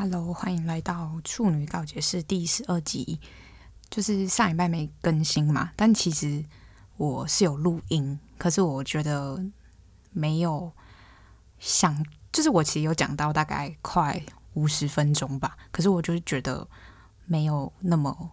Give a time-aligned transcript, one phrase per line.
[0.00, 3.18] Hello，欢迎来到《处女告解室》第十二集。
[3.90, 6.44] 就是上礼拜没更新嘛，但其实
[6.96, 9.44] 我是有录音，可是我觉得
[10.12, 10.72] 没有
[11.58, 14.22] 想，就是我其实有讲到大概快
[14.54, 16.68] 五十分钟吧，可是我就是觉得
[17.26, 18.30] 没有那么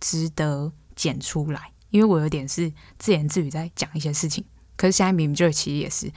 [0.00, 4.42] 值得剪出来，因为我有点是自言自语在讲一些事情，
[4.78, 6.10] 可是现在明明就其实也是，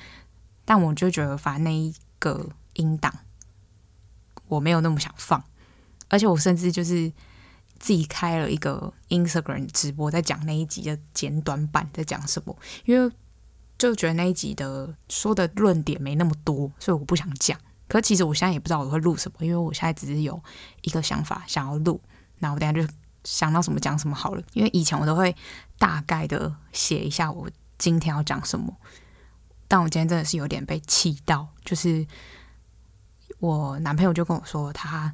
[0.63, 3.13] 但我就觉得反正那一个音档。
[4.51, 5.41] 我没有那么想放，
[6.09, 7.09] 而且我甚至就是
[7.79, 12.53] 自己开了一个 Instagram 直播，在讲那一集的简短版在讲什么，
[12.83, 13.15] 因为
[13.77, 17.57] 就觉得那一集的说的论点没那么多，所以我不想讲。
[17.87, 20.43] 可其实我现在也不知道我会录什么，因为我现在只是有
[20.81, 22.01] 一个想法想要录，
[22.39, 22.85] 那我等下就
[23.23, 24.43] 想到什么讲什么好了。
[24.51, 25.33] 因为以前我都会
[25.77, 28.75] 大概的写一下我今天要讲什么，
[29.69, 32.05] 但我今天真的是有点被气到，就是。
[33.41, 35.11] 我男朋友就跟我说他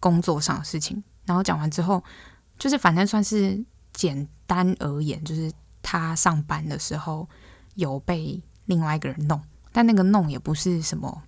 [0.00, 2.02] 工作上的事情，然后讲完之后，
[2.58, 7.28] 就是反正算是简单而言，就是他上班的时候
[7.76, 11.22] 有被另外一个人弄，但那个弄也不是什么，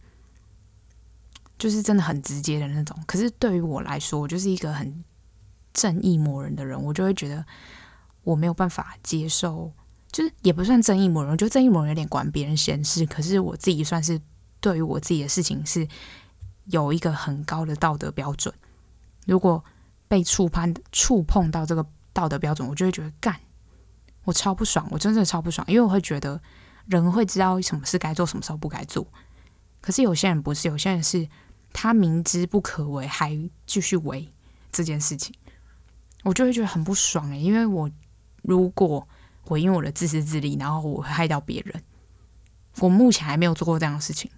[1.57, 2.99] 就是真的很直接的那种。
[3.07, 5.05] 可是对于我来说，我就是一个很
[5.73, 7.47] 正义魔人的人，我就会觉得
[8.25, 9.73] 我没有办法接受，
[10.11, 14.21] 就是也不算正义魔人，我觉得正义魔人有点管别人闲事，可是我自己算是
[14.61, 15.87] 对于我自己的事情是。
[16.71, 18.55] 有一个很高的道德标准，
[19.27, 19.65] 如果
[20.09, 23.39] 被触碰触碰到这个道德标准，我就会觉得干，
[24.25, 26.41] 我超不爽，我真的超不爽，因为我会觉得
[26.87, 29.07] 人会知道什么事该做，什么时候不该做。
[29.81, 31.29] 可是有些人不是，有些人是
[31.73, 34.33] 他明知不可为还继续为
[34.71, 35.35] 这件事情，
[36.23, 37.91] 我就会觉得很不爽诶、因为我
[38.43, 39.07] 如果
[39.45, 41.83] 我因为我的自私自利，然后我会害到别人，
[42.79, 44.31] 我目前还没有做过这样的事情。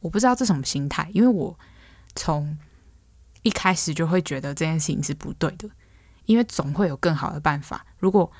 [0.00, 1.58] 我不知道这什么心态，因为我
[2.14, 2.58] 从
[3.42, 5.68] 一开始就会觉得这件事情是不对的，
[6.26, 7.86] 因为总会有更好的办法。
[7.98, 8.30] 如果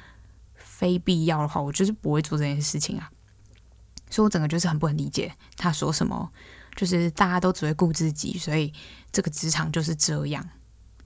[0.55, 3.11] 非必要的话，我就是不会做这件事情啊。
[4.11, 6.33] 所以我整个就是很不能理解他说什么，
[6.75, 8.73] 就是大家都只会顾自己，所以
[9.13, 10.49] 这个职场就是这样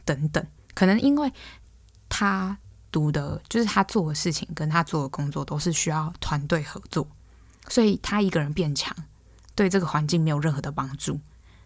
[0.04, 0.46] 等等。
[0.74, 1.32] 可能因为
[2.08, 2.56] 他
[2.92, 7.08] 读的，就是他做的事情跟他做的工作都是需要团队合作，
[7.68, 8.94] 所以他一个人变强。
[9.62, 11.16] 对这个环境没有任何的帮助，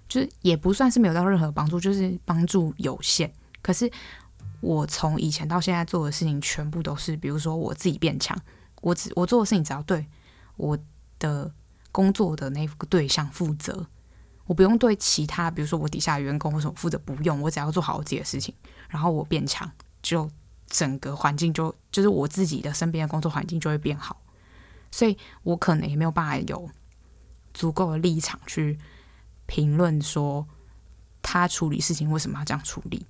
[0.06, 3.32] 就是也不算是没有到任何帮助，就是帮助有限。
[3.62, 3.90] 可是
[4.60, 8.38] 我从以前到现在做的事情，全部都是，比如说我自己变强，
[8.82, 10.04] 我只我做的事情只要对
[10.56, 10.78] 我
[11.18, 11.50] 的
[11.90, 13.86] 工作的那个对象负责，
[14.44, 18.54] 我不用对其他，比如说我底下的员工或什么负责，不用，我只要做好我自己的事情，
[18.90, 20.30] 然后我变强，就
[20.66, 24.20] 整个环境就就是我自己的身边的工作环境就会变好，
[24.90, 26.70] 所以我可能也没有办法有。
[27.56, 28.78] 足够的立场去
[29.46, 30.46] 评论说
[31.22, 33.06] 他处理事情为什么要这样处理，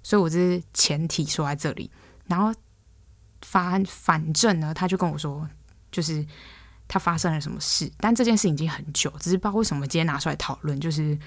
[0.00, 1.90] 所以我这是前提说在这里。
[2.28, 2.54] 然后
[3.42, 5.46] 反反正呢，他就跟我说，
[5.90, 6.24] 就是
[6.86, 10.78] 他发生了什么事，但这件事已经很久，只是不知道为什么今天拿出来讨论。
[10.78, 11.18] 就是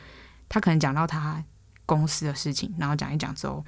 [0.48, 1.44] 他可能讲到他
[1.86, 3.66] 公司的事情，然后讲一讲之后，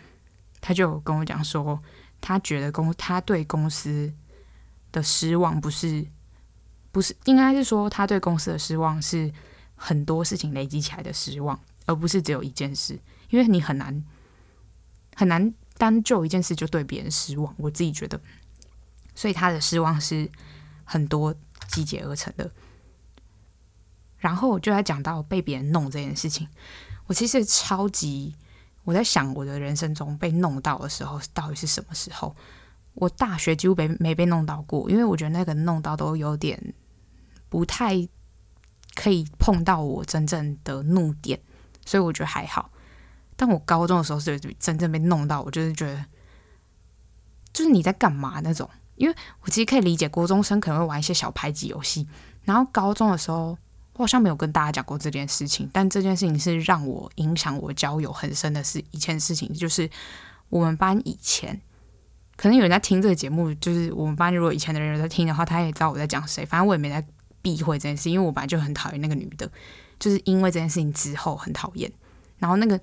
[0.62, 1.78] 他就跟我讲说，
[2.22, 4.14] 他觉得公他对公司
[4.94, 6.08] 的失望不是。
[6.92, 9.32] 不是，应该是说他对公司的失望是
[9.76, 13.00] 很多事情累积起来的失望，而不是只有一件事。
[13.30, 14.04] 因为你很难
[15.16, 18.20] 很难单就一件事就对别人失望，我自己觉得，
[19.14, 20.30] 所以他的失望是
[20.84, 21.36] 很多
[21.68, 22.50] 集结而成的。
[24.18, 26.48] 然后我就在讲到被别人弄这件事情，
[27.06, 28.36] 我其实超级
[28.84, 32.36] 我在想我的人生中被弄到的时候到底是什么时候。
[33.00, 36.74] 我大学几乎没没被弄到过，因为我觉得那个弄到都有点
[37.48, 37.96] 不太
[38.94, 41.40] 可以碰到我真正的怒点，
[41.86, 42.70] 所以我觉得还好。
[43.38, 46.06] 但我高中的时候是真正被弄到，我就是觉得，
[47.54, 48.70] 就是你在干嘛那种。
[48.96, 52.06] 因为我其实可以理解，国中生可能会玩一些小排挤游戏，
[52.44, 53.58] 然后高中的时候，
[53.94, 59.90] 我好像没有跟大家讲过这件事情，但这件事情是让我影响我交友很深的事，一件事情就是
[60.50, 61.62] 我们班以前。
[62.40, 66.46] 可能有人在听这个节目，就是我们班如果以前的人有在听的话，他也知道我在讲谁。
[66.46, 67.06] 反正我也没在
[67.42, 69.52] 避讳这件事，因为我本来就很讨厌那个女的，
[70.00, 71.92] 就是因为这件事情之后很讨厌。
[72.38, 72.80] 然后那个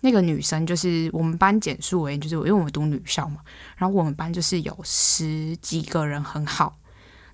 [0.00, 3.42] 那个女生就是我们班简述而言，就是因为我们读女校嘛，
[3.76, 6.78] 然后我们班就是有十几个人很好，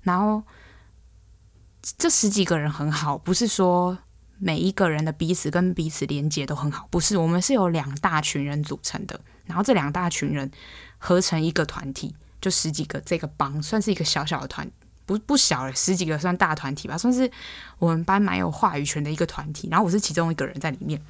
[0.02, 0.42] 然后
[1.96, 3.96] 这十几个人很好，不是说
[4.40, 10.50] 每一个人的彼此跟彼此连接都很好，不是，我们是有两大群人组成的，然后这两大群人。
[11.00, 14.70] 合成一个团体，就十几个，这个帮算是一个小小的团，
[15.06, 17.28] 不不小了，十几个算大团体吧，算是
[17.78, 19.66] 我们班蛮有话语权的一个团体。
[19.70, 21.02] 然后我是其中一个人在里面，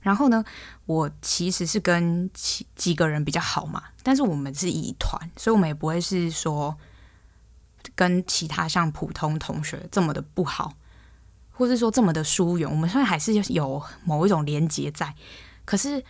[0.00, 0.44] 然后呢，
[0.86, 6.78] 我其实是跟几几个人比较好嘛，但是我们是一团，所以我们也不会是说
[7.96, 10.72] 跟其他像普通同学这么的不好，
[11.50, 12.70] 或是说这么的疏远。
[12.70, 15.12] 我们虽然还是有某一种连结在，
[15.64, 16.02] 可是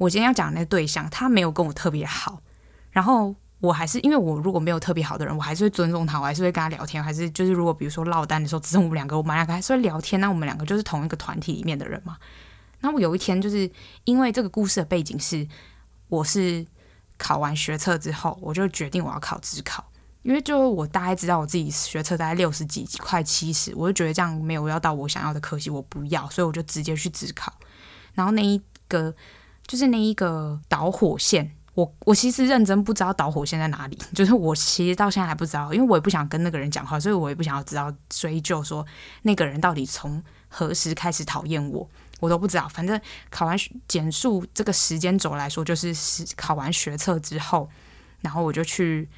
[0.00, 2.40] 我今天要讲的那个对象，他没有跟我特别好，
[2.90, 3.36] 然后。
[3.62, 10.18] 我还是因为我如果没有特别好的人，我还是会尊重他，我还是会跟他聊天，还是就是如果比如说落单的时候，只剩我们两个，我们两个还是会聊天。
[10.18, 12.16] 那我们两个就是同一个团体里面的人嘛。
[12.80, 13.70] 那我有一天就是
[14.04, 15.46] 因为这个故事的背景是，
[16.08, 16.66] 我是
[17.18, 19.84] 考完学测之后，我就决定我要考职考，
[20.22, 27.52] 因为就我大概知道我自己学测大概六十几快七十，我就觉得这样没有要到我想要的科系，我不要，所以我就直接去职考。
[28.14, 28.58] 然后那一
[28.88, 29.14] 个
[29.70, 31.48] 就是那一个导火线。
[31.74, 38.84] 我我其实认真不知道导火线在哪里， 就是我其实到现在还不知道，因为我也不想跟那个人讲话，所以我也不想要知道追究说
[39.22, 41.88] 那个人到底从何时开始讨厌我，
[42.18, 42.68] 我都不知道。
[42.68, 43.00] 反正
[43.30, 43.56] 考完
[43.86, 45.94] 简述这个时间轴来说，就是
[46.36, 47.70] 考完学测之后，
[48.22, 49.08] 然后我就去，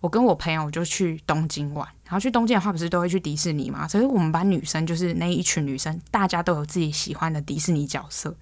[0.00, 3.86] 我跟我朋友就去东京玩，然后去东京的话不是都会去迪士尼嘛？
[3.86, 8.36] 所以我们班女生就是那一群女生，大家都有自己喜欢的迪士尼角色。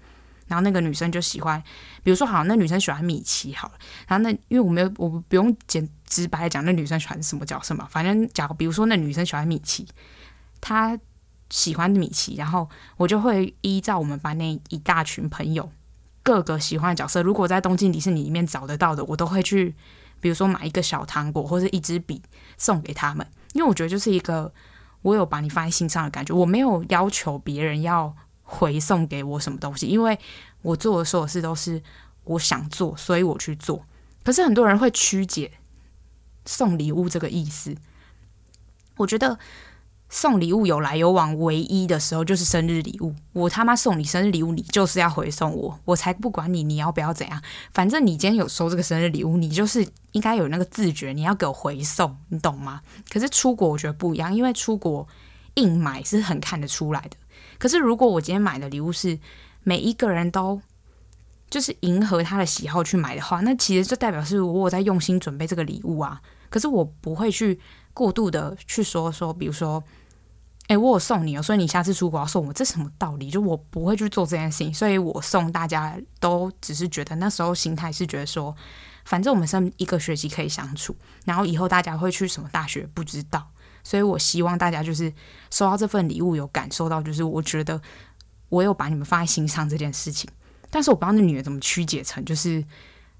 [0.51, 1.63] 然后那个女生就喜欢，
[2.03, 3.75] 比如说，好，那女生喜欢米奇，好了。
[4.05, 7.87] 然后那因为我没有，我不用简直白讲，那女生喜欢什么角色嘛？
[7.89, 9.87] 反正假如比如说那女生喜欢米奇，
[10.59, 10.99] 她
[11.49, 15.71] 喜欢米奇，然后我就会依照我们班那一大群朋友
[16.21, 19.73] 各个喜欢的角色，如果在东京迪士尼里面找得到的，我都会去，
[20.19, 22.21] 比如说买一个小糖果或者一支笔
[22.57, 24.53] 送给他们，因为我觉得就是一个
[25.01, 28.13] 我有把你放在心上的感觉，我没有要求别人要。
[28.51, 29.87] 回送给我什么东西？
[29.87, 30.19] 因为
[30.61, 31.81] 我做的所有事都是
[32.25, 33.85] 我想做，所以我去做。
[34.23, 35.53] 可是很多人会曲解
[36.45, 37.73] 送礼物这个意思。
[38.97, 39.39] 我觉得
[40.09, 43.15] 送礼物有来有往，唯一的时候就是生日礼物。
[43.31, 47.41] 我他妈送你生日礼物，你就是要回送我，我才不管你你要不要怎样。
[47.73, 52.81] 反正你今天有收这个生日礼物，你就是应该有那个自觉，你要给我回送，你懂吗？
[53.09, 55.07] 可是出国我觉得不一样，因为出国
[55.55, 57.15] 硬买是很看得出来的。
[57.61, 59.19] 可是，如果我今天买的礼物是
[59.61, 60.59] 每一个人都
[61.47, 66.19] 就是迎合他的喜好去买的话，那其实就代表是我在用心准备这个礼物啊。
[66.49, 67.59] 可是我不会去
[67.93, 69.83] 过度的去说说，比如说，
[70.69, 73.29] 哎，我有送你哦，所以你下次出国要送我，这什么道理？
[73.29, 78.55] 就我不会去做这件事情，所以我送大家都只是觉得那时候心态是觉得说，
[79.05, 83.50] 反正我们剩一个学期可以相处，然后以后大家会去什么大学不知道。
[83.83, 85.11] 所以我希望大家就是
[85.49, 87.81] 收到这份礼物，有感受到，就是我觉得
[88.49, 90.29] 我有把你们放在心上这件事情。
[90.69, 92.63] 但是我不知道那女的怎么曲解成，就是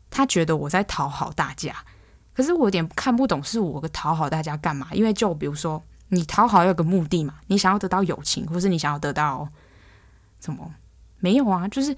[0.09, 1.75] 她觉得我在讨好大家。
[2.33, 4.87] 可是我有点看不懂，是我讨好大家干嘛？
[4.93, 9.49] 因为就比如说，你讨好有个目的嘛，你想要得到友情，或是你想要得到
[10.39, 10.73] 什么？
[11.19, 11.95] 没有啊，就是。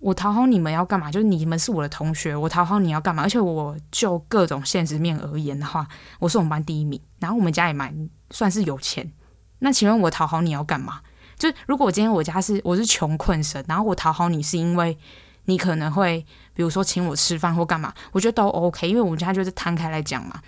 [0.00, 1.12] 我讨好你们要干嘛？
[1.12, 3.22] 就是你们是我的同学，我讨好你要干嘛？
[3.22, 5.86] 而且我就各种现实面而言的话，
[6.18, 9.12] 我是我们班第一名，然后我们家也蛮算是有钱。
[9.58, 11.02] 那请问我讨好你要干嘛？
[11.36, 14.96] 就是如果我今天我家是我是穷困生，然后我讨好你是因为
[15.44, 16.24] 你可能会
[16.54, 20.40] 比如说请我吃饭或干嘛，我觉得都 OK，因为我们家就是摊开来讲嘛，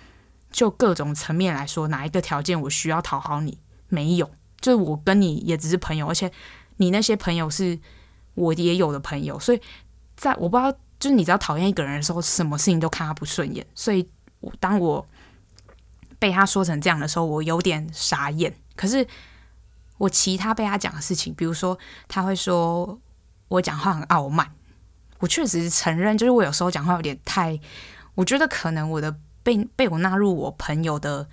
[0.51, 3.59] 就各种层面来说，哪一个条件我需要讨好你？
[3.87, 6.31] 没有，就是我跟你也只是朋友，而且
[6.77, 7.79] 你那些朋友是。
[8.35, 9.61] 我也有的朋友，所以
[10.15, 13.65] 在我不知道，就是你知道讨厌一个人的时候，什么事情都看他不顺眼。
[13.75, 14.07] 所以，
[14.39, 15.05] 我当我
[16.17, 18.53] 被他说成这样的时候，我有点傻眼。
[18.75, 19.05] 可是，
[19.97, 22.99] 我其他被他讲的事情，比如说他会说
[23.49, 24.49] 我讲话很傲慢，
[25.19, 27.59] 我确实承认，就是我有时候讲话有点太，
[28.15, 31.27] 我觉得可能我的被被我纳入我朋友的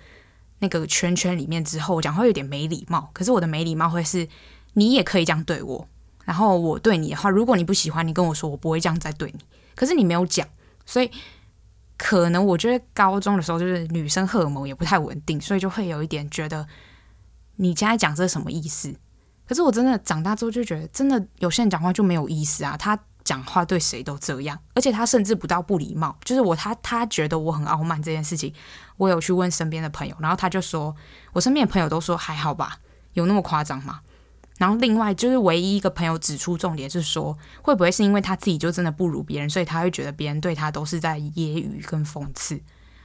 [0.59, 3.09] 那个圈圈里面之后，我讲话有点没礼貌。
[3.13, 4.27] 可是我的没礼貌会是，
[4.73, 5.87] 你也可以这样对我。
[6.25, 9.39] 然后我对你的话，如果你不喜欢，你跟我说，我不会这样再对你。
[9.75, 10.47] 可是你没有讲，
[10.85, 11.09] 所以
[11.97, 16.67] 可能我觉得高中的时候就是女生荷尔蒙也不太稳定，所以就会有一点觉得
[17.55, 18.93] 你现在讲这是什么意思？
[19.47, 22.77] 可是我真的长大之后就觉得，真的有些人讲话就没有意思啊。
[22.77, 28.53] 他讲话对谁都这样，而且他甚至不到不礼貌，就是我他他觉得我很傲慢这件事情，
[28.97, 30.95] 我有去问身边的朋友，然后他就说
[31.33, 32.79] 我身边的朋友都说还好吧，
[33.13, 33.99] 有那么夸张吗？
[34.61, 42.53] 然后另外就是唯一一个朋友指出重点是说，会不会是因为他自己就真的不如别人，所以他会觉得别人对他都是在揶揄跟讽刺。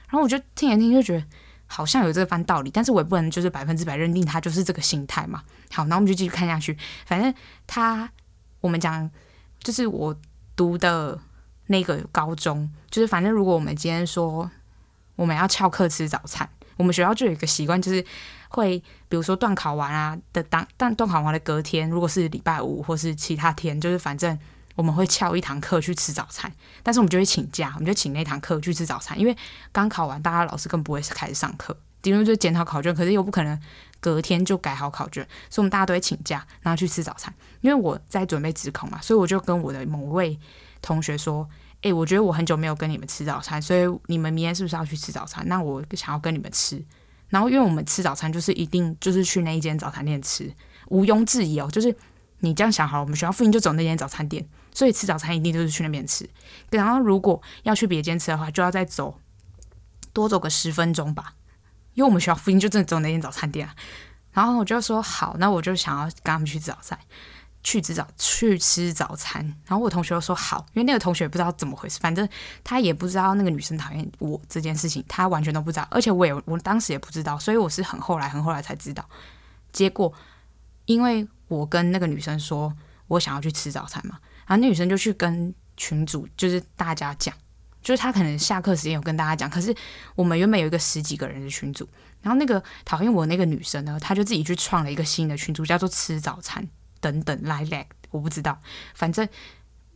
[0.07, 1.25] 然后我就听一听就觉得
[1.65, 5.41] 好像有这番道理，但是我也不能就是百分之百认定他就是这个心态嘛。
[5.71, 6.77] 好，那我们就继续看下去。
[7.07, 7.33] 反正
[7.65, 8.07] 他
[8.61, 9.09] 我们讲
[9.63, 10.15] 就是我
[10.55, 11.19] 读的
[11.65, 14.47] 那个高中，就是反正如果我们今天说
[15.15, 16.47] 我们要翘课吃早餐，
[16.77, 18.05] 我们学校就有一个习惯，就是
[18.49, 18.77] 会，
[19.09, 24.37] 比如说段考完啊的当，但段考完的隔天，如果是礼拜五或是其他天，就是反正
[24.75, 26.51] 我们会翘一堂课去吃早餐，
[26.83, 29.35] 但是我们就会请假，我们就请那堂课去吃早餐，因为
[29.71, 33.59] 刚考完，大家老师更不会开始上课，顶多就检讨考卷，可是又不可能
[33.99, 37.33] 隔天就改好考卷，所以我们大家都会请假，然后去吃早餐。
[37.61, 40.39] 因为我在准备指考嘛，所以我就跟我的某位
[40.81, 41.47] 同学说。
[41.83, 45.47] 诶，我觉得我很久没有跟你们吃早餐，所以你们明天是不是要去吃早餐？
[45.47, 46.83] 那我想要跟你们吃。
[47.29, 50.53] 然后，因为我们吃早餐就是一定就是去那一间早餐店吃，
[50.87, 51.69] 毋庸置疑哦。
[51.69, 51.93] 就是
[52.39, 56.29] 你这样想好了，我们学校附近就走那间早餐店，所以吃早餐一定就是去那边吃。
[56.69, 59.19] 然后，如果要去别间吃的话，就要再走
[60.13, 61.33] 多走个十分钟吧，
[61.95, 63.75] 因为我们学校附近就真的走那间早餐店啊。
[64.31, 66.97] 然后我就说好，那我就想要跟他们去吃早餐。
[67.67, 72.25] 去吃早去吃早餐，然后我同学说好，因为那个同学不知道怎么回事，反正
[72.63, 79.03] 他也不知道那个女生讨厌我这件事情，他完全都不知道，而且我也我当时也不知道，所以我是很后来很后来才知道。
[79.73, 80.13] 结果
[80.85, 82.73] 因为我跟那个女生说
[83.07, 87.35] 我想要去吃早餐嘛，然后那女生就去跟群主就是大家讲，
[87.81, 89.75] 就是她可能下课时间有跟大家讲，可是
[90.15, 91.85] 我们原本有一个十几个人的群组，
[92.21, 96.65] 然后那个讨厌我那个女生呢，她就自己去创了一个新的群组，叫做吃早餐。
[97.11, 98.59] 等等来来，我不知道，
[98.93, 99.27] 反正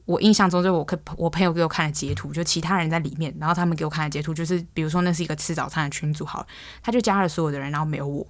[0.06, 0.88] 我印象中就我
[1.18, 6.48] 我朋友给我看的截图，就其他人在里面，然后他们给我看的截图就是，比如说那是一个吃早餐的群组，好了，
[6.82, 8.26] 他就加了所有的人，然后没有我，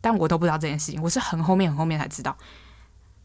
[0.00, 2.36] 但我都不知道这件事情，我是很后面很后面才知道。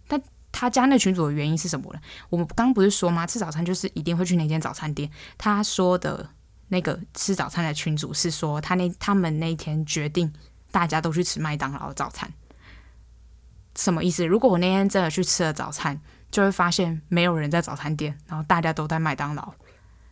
[0.07, 1.99] 但他加那群组的原因是什么呢？
[2.29, 3.27] 我们刚刚不是说吗？
[3.27, 5.09] 吃早餐就是一定会去那间早餐店。
[5.37, 6.27] 他说的
[6.69, 10.33] 那个吃早餐的群组是说，他那他们那天决定
[10.71, 12.31] 大家都去吃麦当劳早餐。
[13.79, 14.25] 什么意思？
[14.25, 19.53] 如果我那天真的去吃了早餐，就会发现没有人在早餐店，然后大家都在麦当劳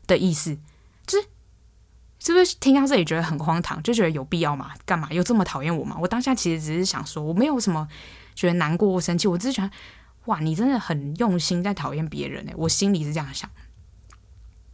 [0.08, 0.58] 的意思，
[1.06, 1.28] 就是
[2.20, 3.84] 是不是听到这里觉得很荒唐？
[3.84, 4.72] 就觉得有必要吗？
[4.86, 5.98] 干嘛有这么讨厌我吗？
[6.00, 7.86] 我当下其实只是想说，我没有什么
[8.36, 9.70] 觉得难过或生气，我只是觉得
[10.28, 13.50] 哇，你真的很用心在讨厌别人诶，我心里是这样想。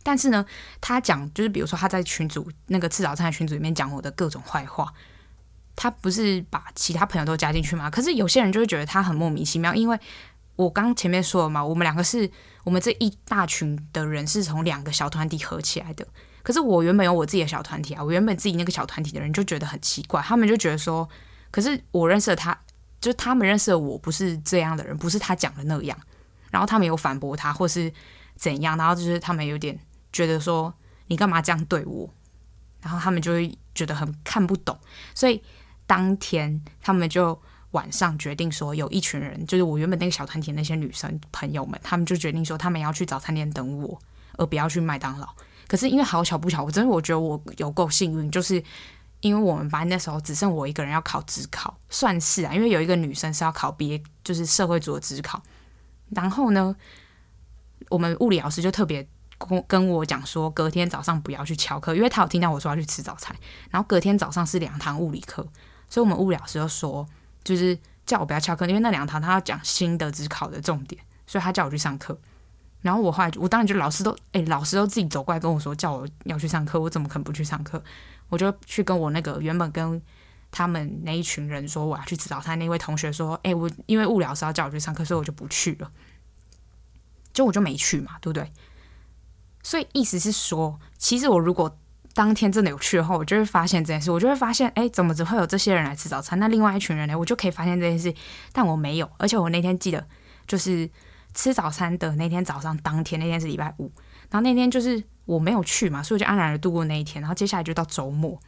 [0.03, 0.45] 但是呢，
[0.79, 4.93] 他讲就是比如说他在群组那个吃早餐的群组里面讲我的各种坏话。
[5.75, 7.89] 他不是把其他朋友都加进去吗？
[7.89, 9.99] 可是有些人就会觉得他很莫名其妙，因为
[10.55, 12.29] 我刚前面说了嘛，我们两个是
[12.63, 16.07] 我们这一大群的人是从两个小团体合起来的。
[16.43, 21.09] 可是我原本有我自己的小团体啊，我原本自己那个小团体的人就觉得很奇怪，他们就觉得说，
[21.49, 22.55] 可是我认识的他，
[23.01, 25.97] 就是他们认识的我不是这样的人，不是他讲的那样。
[26.51, 27.91] 然后他们有反驳他，或是
[28.35, 29.79] 怎样，然后就是他们有点
[30.11, 30.71] 觉得说，
[31.07, 32.07] 你干嘛这样对我？
[32.81, 34.77] 然后他们就会觉得很看不懂，
[35.15, 35.41] 所以。
[35.93, 44.01] 当天，他们就晚上决定说，有一群人，就是我原本那个小团体那些女生朋友们，他们就决定说，他们要去早餐店等我，
[44.35, 45.29] 而不要去麦当劳。
[45.67, 48.63] 可是因为好巧不巧，我真的我觉得我有够幸运，就是
[49.19, 55.43] 因为我们班那时候只剩我一个人要考指考，算是啊，因为有一个女生是要考别，就是社会组的指考。
[56.09, 56.75] 然后呢，
[57.89, 59.07] 我们物理老师就特别
[59.37, 63.35] 跟跟我讲说，隔天早上不要去翘课，因为他有听到我说要去吃早餐。
[63.69, 65.47] 然后隔天早上是两堂物理课。
[65.93, 67.07] 所以，我们物理老师就说，
[67.43, 72.17] 就是叫我不要翘课，因为那两堂他要讲新的指考的重点，所以他叫我去上课。
[72.81, 77.79] 然后我后来，我当然就老师都，哎，老师都自己走过来跟我说，叫我要去上课，我怎么可能不去上课？
[78.29, 80.01] 我就去跟我那个原本跟
[80.49, 85.91] 他们那一群人说我要去吃早餐那位同学说，哎，我因为物理老师要叫我去上课，所以我就不去了。
[87.31, 88.51] 就我就没去嘛，对不对？
[89.61, 91.77] 所以意思是说，其实我如果
[92.13, 96.37] 当天真的有去的话，我就会发现这件事，我就会发现，哎，怎么只会有这些人来吃早餐？
[96.39, 97.17] 那另外一群人呢？
[97.17, 98.13] 我就可以发现这件事，
[98.51, 99.09] 但我没有。
[99.17, 100.05] 而且我那天记得，
[100.45, 100.89] 就是
[101.33, 103.91] 吃早餐的那天早上，当天那天是礼拜五，
[104.29, 107.21] 然后那天就是我没有去嘛，所以我就安然的度过那一天。
[107.21, 108.39] 然后接下来就到周末。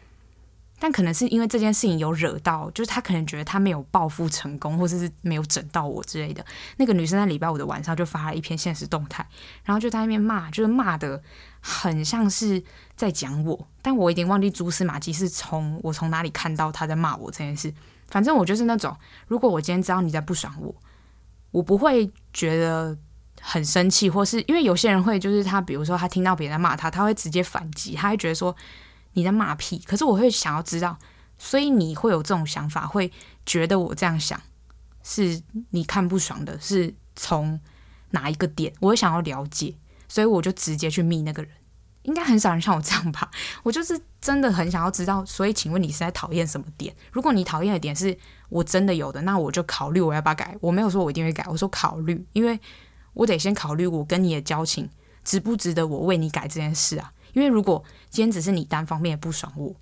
[0.77, 6.45] 但可能是因为这件事情有惹到，就是他可能觉得他没有报复成功，或者是没有整到我之类的。
[6.75, 9.25] 那个女生在礼拜五的晚上就发了一篇现实动态，
[9.63, 11.23] 然后就在那边骂，就是骂的
[11.61, 12.61] 很像是
[12.95, 17.73] 在讲我，但我已经忘记蛛丝马迹是从我从哪里看到他在骂我这件事。
[18.09, 18.95] 反正我就是那种，
[19.27, 20.75] 如果我今天知道你在不爽我，
[21.51, 22.95] 我不会觉得
[23.39, 28.53] 很生气，或是因为有些人会，就是他比如说他听到别人在骂他，他会直接反击，他会觉得说。
[29.15, 30.97] 你在骂屁，可是我会想要知道，
[31.37, 33.11] 所以你会有这种想法，会
[33.45, 34.39] 觉得我这样想
[35.03, 35.41] 是
[35.71, 37.59] 你看不爽的，是从
[38.11, 38.71] 哪一个点？
[38.79, 39.75] 我会想要了解，
[40.07, 41.51] 所以我就直接去密那个人。
[42.03, 43.31] 应该很少人像我这样吧？
[43.63, 46.95] 我就是真的很想要知道，所以请问你是在讨厌什么点？
[47.11, 48.15] 如果你讨厌的点是
[48.49, 50.55] 我真的有的，那我就考虑我要不要改。
[50.61, 52.59] 我没有说我一定会改，我说考虑，因为
[53.13, 54.87] 我得先考虑我跟你的交情
[55.23, 57.11] 值不值得我为你改这件事啊。
[57.35, 59.75] 因为如果今天只是你单方面不爽我，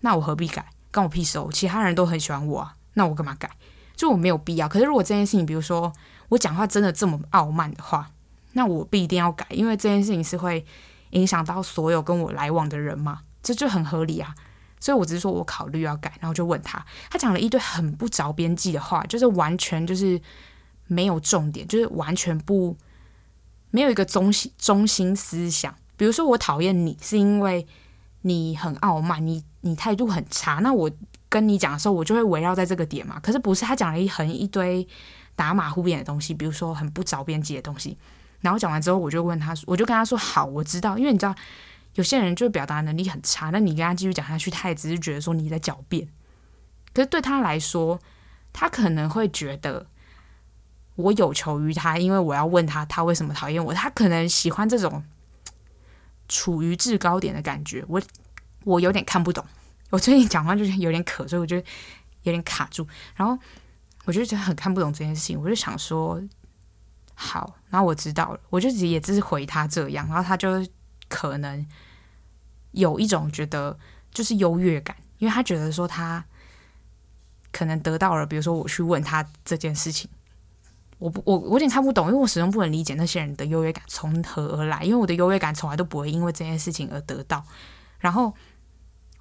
[0.00, 0.64] 那我何必改？
[0.92, 3.50] 关我屁事哦，其他人都很喜欢我啊，那我干嘛改？
[3.96, 4.68] 就我没有必要。
[4.68, 5.92] 可是如果这件事情，比如说
[6.28, 8.10] 我讲话真的这么傲慢的话，
[8.52, 10.64] 那我不一定要改，因为这件事情是会
[11.10, 14.34] 影响到所有跟我来往的人嘛，这就很合理啊。
[14.80, 20.18] 所以我只是说我考虑要改，然后就问他，他讲了一堆很不着边际的话，就是完全就是
[20.86, 22.76] 没有重点，就是完全不
[23.70, 25.74] 没有一个中心中心思想。
[26.00, 27.66] 比如说我讨厌你是因为
[28.22, 30.90] 你很傲慢，你你态度很差，那我
[31.28, 33.20] 跟你讲的时候，我就会围绕在这个点嘛。
[33.20, 34.88] 可是不是他讲了一很一堆
[35.36, 37.98] 打马虎眼的东西，比如说很不着边际的东西。
[38.40, 41.34] 然后讲完之后，我就问他，我就跟他说：“好，我知道，因为你知道。”
[41.96, 46.08] 有些人就表达能力很差，那你跟他继续讲下去，他也只是觉得说你在狡辩。
[46.94, 48.00] 可是对他来说，
[48.52, 49.84] 他可能会觉得
[50.94, 53.74] 我有求于他，因为我要问他他为什么讨厌我。
[53.74, 55.02] 他可能喜欢这种
[56.30, 57.84] 处于制高点的感觉。
[57.86, 58.00] 我
[58.64, 59.44] 我有点看不懂。
[59.90, 62.88] 我最近讲话就是有点渴，所以我就有点卡住。
[63.14, 63.38] 然后
[64.06, 65.38] 我就觉得很看不懂这件事情。
[65.38, 66.18] 我就想说，
[67.14, 70.66] 好，然后我知道了，我就也只是回他这样，然后他就。
[71.12, 71.66] 可能
[72.70, 73.76] 有一种觉得
[74.12, 76.24] 就是优越感，因为他觉得说他
[77.50, 80.08] 可能得到了，比如说我去问他这件事情，
[81.00, 87.44] 我不我我有点看不懂，因为我始终不能理解那些人的优越感从何而来，因为我的优越感从来都不会因为这件事情而得到。
[87.98, 88.32] 然后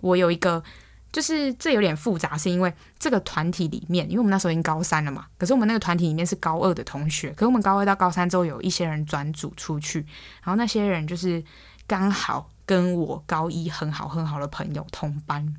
[0.02, 0.64] 我有一个
[1.12, 10.00] 就是这有点复杂，是因为这个团体里面，因为我们那时候已经高三了嘛，可是我们那个团体里面是高二的同学，可是我们高二到高三之后有一些人转组出去，
[10.44, 11.44] 然后那些人就是。
[11.90, 15.56] 刚好跟我高一很好很好的朋友同班，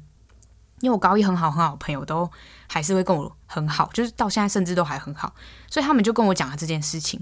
[0.81, 2.31] 因为我高一很好很好的朋友都
[2.69, 5.35] 还是会跟我很好，就是到现在甚至都还很好，
[5.71, 7.21] 所以他们就跟我讲了这件事情，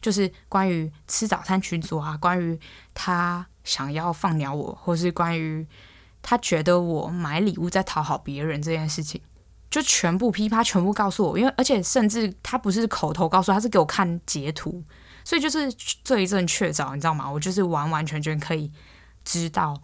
[0.00, 2.58] 就是关于吃早餐群组啊，关于
[2.94, 5.66] 他想要放鸟我，或是关于
[6.20, 9.20] 他觉得我买礼物在讨好别人这件事情，
[9.70, 14.82] 就全部噼啪全部告诉我，因为而且甚至他不是口头告诉，他是给我看截图。
[15.24, 15.72] 所以就是
[16.02, 17.30] 这一阵确凿，你知道吗？
[17.30, 18.72] 我就是完完全全可以
[19.24, 19.80] 知道，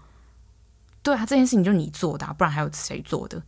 [1.08, 3.42] 对啊，这件事情就你做的，不然还有谁做的？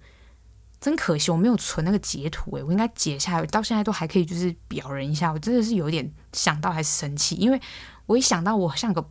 [0.81, 5.31] 真可惜，我没有存那个截图诶，我应该截下来，到现在都还可以，就是表人一下。
[5.31, 7.61] 我真的是有点想到还是生气，因为
[8.07, 9.07] 我一想到我像个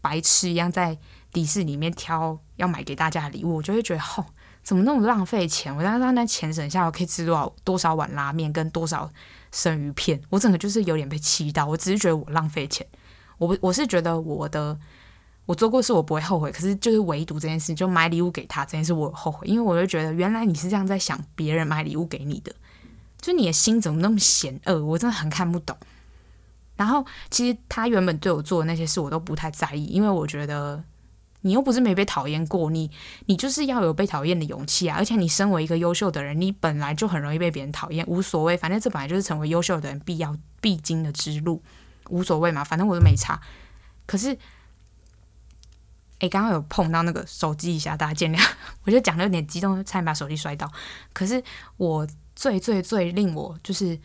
[0.00, 0.96] 白痴一样在
[1.32, 4.24] 迪士尼里面挑要买给大家的礼物，我就会觉得，吼，
[4.62, 5.74] 怎么那么浪费钱？
[5.74, 9.10] 我让让那钱省下，我可以吃多少多少碗拉面跟多少。
[9.50, 11.64] 生鱼片，我整个就是有点被气到。
[11.64, 12.86] 我只是觉得我浪费钱，
[13.38, 14.78] 我我是觉得我的
[15.48, 22.52] 我做过事我不会后悔，可是就是唯独这件事，就买礼物给他这件事，我后悔，因为我就觉得原来你是这样在想别人买礼物给你的，
[23.18, 25.74] 就你的心怎么那么险恶，我真的很看不懂。
[26.76, 30.84] 然后其实他原本对我做的那些事我都不太在意，因为我觉得。
[31.42, 32.90] 你又不是没被讨厌过，你
[33.26, 34.96] 你就是要有被讨厌的勇气啊！
[34.98, 41.62] 而且你身为一个优秀的人，你本来就很容易被别人讨厌，无所谓，反正这本来就是成为优秀的人必要必经的之路，
[42.10, 43.40] 无所谓嘛，反正我都没差。
[44.04, 44.36] 可是，
[46.20, 48.50] 诶，刚刚有碰到那个手机一下，大家见谅，
[48.84, 50.70] 我就讲的有点激动，差点把手机摔到。
[51.12, 51.42] 可是
[51.76, 53.98] 我最最最令我就是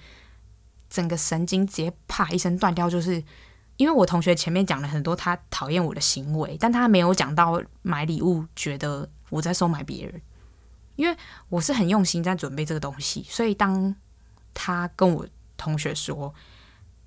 [0.90, 3.24] 整个神经直接啪一声断掉，就是。
[3.76, 10.22] 因为我同学前面讲了很多他讨厌我的行为，但他没有讲到买礼物，觉得我在收买别人。
[10.96, 11.18] 因为
[11.50, 13.96] 我是很用心在准备这个东西，所以当
[14.54, 15.26] 他跟我
[15.58, 16.32] 同学说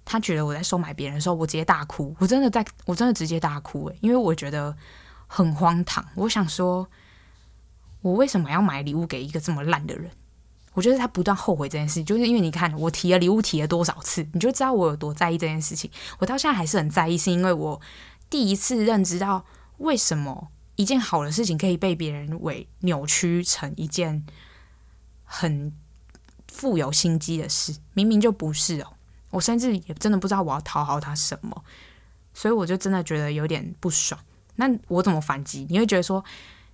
[0.07, 2.15] 他觉得我在收买别人的时候，我直接大哭。
[2.21, 4.75] 我真的在，我真的直接大哭诶，因为我觉得
[5.27, 6.07] 很荒唐。
[6.15, 6.89] 我想说，
[8.01, 10.09] 我为什么要买礼物给一个这么烂的人？
[10.75, 15.91] 我觉得他不断后悔这件事情，就是因为你看我提了礼物提了多少次，你就知道我有多在意这件事情。
[16.19, 17.81] 我到现在还是很在意，是因为我
[18.31, 19.45] 第一次认知到
[19.79, 24.25] 为什么一件好的事情可以被别人为扭曲成一件
[25.25, 25.73] 很
[26.47, 28.93] 富有心机的事，明明就不是哦。
[29.37, 31.63] 我甚至也真的不知道我要讨好他什么，
[32.33, 34.19] 所以我就真的觉得有点不爽。
[34.55, 35.67] 那我怎么反击？
[35.69, 36.25] 你会觉得说？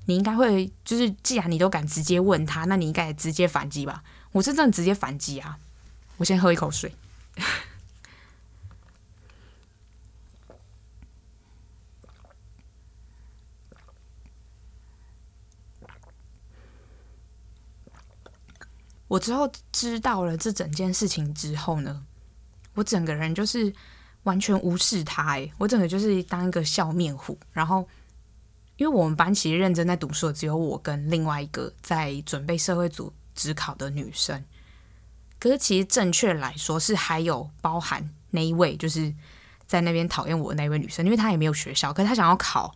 [0.07, 4.05] 你应该会，就是既然你都敢直接问他，那你应该也直接反击吧？
[4.31, 5.59] 我是真的直接反击啊！
[6.19, 6.95] 我先喝一口水。
[19.09, 22.05] 我之后知道了这整件事情之后呢，
[22.75, 23.73] 我整个人就是
[24.23, 27.89] 完全无视他，哎，我整个就是当一个笑面虎，然后。
[28.79, 34.43] 因为我们班其实认真在读书的只有我跟另外一个在准备社会组指考的女生，
[35.39, 39.15] 可是其实正确来说是还有包含那一位就是
[39.67, 42.75] 在那边讨厌我的那位女生，因为她也没有学校，可是她想要考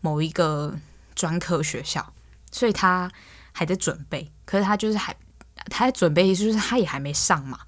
[0.00, 0.78] 某一个
[1.16, 2.12] 专科学校，
[2.52, 3.10] 所以她
[3.50, 5.16] 还在准备，可是她就是还
[5.70, 7.58] 他在准备，就是他也还没上嘛。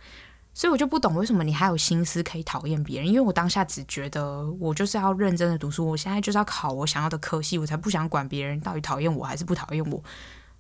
[0.57, 10.03] 所以我就不懂为什么你还有心思可以讨厌别人，因为我当下只觉得我就是要认真的读书，我现在就是要考我想要的科系，我才不想管别人到底讨厌我还是不讨厌我。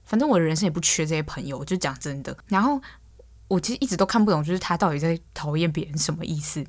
[0.04, 2.36] 反正我的人生也不缺这些朋友，就讲真的。
[2.46, 2.78] 然后
[3.48, 6.62] 我其实一直都看不懂，就是他到底在讨厌别人什么意思，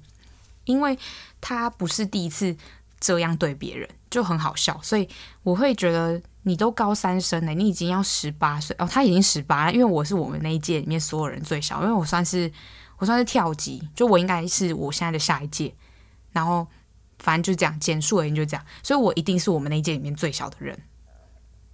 [0.63, 0.97] 因为
[1.41, 2.55] 他不是第一次
[2.97, 4.79] 这样对别人，就很好笑。
[4.81, 5.05] 所以
[5.43, 12.49] 我会觉得你都高三生了，你已经要十八岁哦，他已经十八了，因为我是我们那一届里面所有人最小，因为我算是。
[12.97, 15.73] 我算是跳级，就我应该是我现在的下一届，
[16.31, 16.67] 然后
[17.19, 20.79] 反正就这样，简述而言就这样，所以我一定是我们那一届里面最小的人。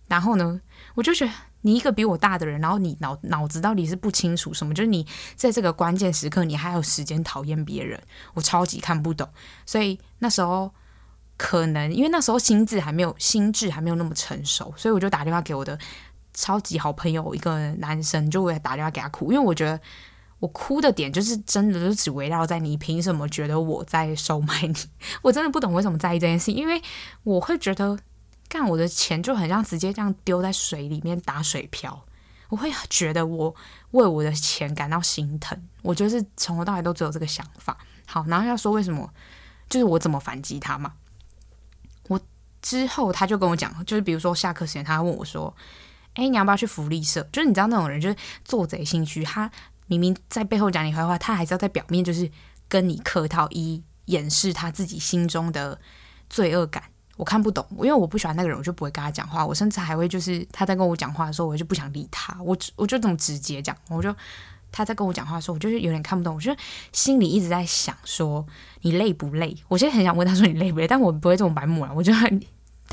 [0.08, 0.60] 然后呢，
[0.96, 1.32] 我就觉得
[1.62, 4.74] 你一个比我大的人，然后你脑脑子到底是不清楚什么？
[4.74, 8.02] 就是你在这个关键时刻，你还有时间讨厌别人，
[8.34, 9.28] 我超级看不懂。
[9.66, 10.72] 所以那时候
[11.38, 15.80] 可能因为那时候心智还没有心智还没有那么成熟，所以我就打电话给我的
[16.34, 19.80] 超级好朋友一个男生，就我也打电话给他哭，因为我觉得。
[20.44, 24.76] 我哭的点就是真的就只围绕在你凭什么觉得我在收买你？
[25.24, 26.82] 我真的不懂为什么在意这件事，因为
[27.24, 27.98] 我会觉得
[28.50, 32.04] 干我的钱就很像直接这样丢在水里面打水漂，
[32.50, 33.56] 我会觉得我
[33.92, 35.58] 为我的钱感到心疼。
[35.82, 37.78] 我就是从头到尾都只有这个想法。
[38.06, 39.10] 好，然后要说为什么，
[39.70, 40.92] 就是我怎么反击他嘛？
[42.10, 42.20] 我
[42.62, 45.56] 之后他就跟我讲，就是比如说下课时间，他问我说
[46.16, 49.50] ：“哎，你要不要去福利社？”就是你知道那种人，就是做贼心虚，他。
[49.98, 52.30] 明明在背后讲你坏话，他还是要在表面就是
[52.68, 55.80] 跟你客套，以掩饰他自己心中的
[56.30, 56.84] 罪恶感。
[57.16, 59.46] 我看不懂，因为我不喜欢那个人，我就不会跟他讲话。
[59.46, 62.36] 我甚至还会就是他在跟我讲话的时候，我就不想理他。
[62.42, 64.14] 我我就这么直接讲，我就
[64.72, 66.36] 他在跟我讲话的时候，我就是有点看不懂。
[66.36, 66.52] 我就
[66.92, 68.46] 心里一直在想说，
[68.82, 69.56] 你累不累？
[69.68, 71.92] 我现在很想问他说你累不累，但我不会这么白目啊。
[71.96, 72.42] 我就很。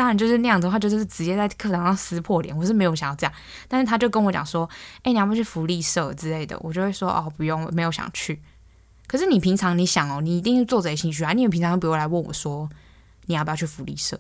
[0.00, 2.56] 当然就是那样的话，就是直接在课堂上撕破脸。
[2.56, 3.32] 我是没有想要这样，
[3.68, 4.66] 但是他就跟我讲说
[5.04, 8.40] ：“哎、你要不要去福利社之类的？”我就会说：“哦，不用，没有想去。”
[9.06, 11.34] 可是你平常你想哦，你一定是做贼心虚啊！
[11.34, 12.66] 你平常不会来问我说
[13.28, 14.18] ：“你要不要去福利社？”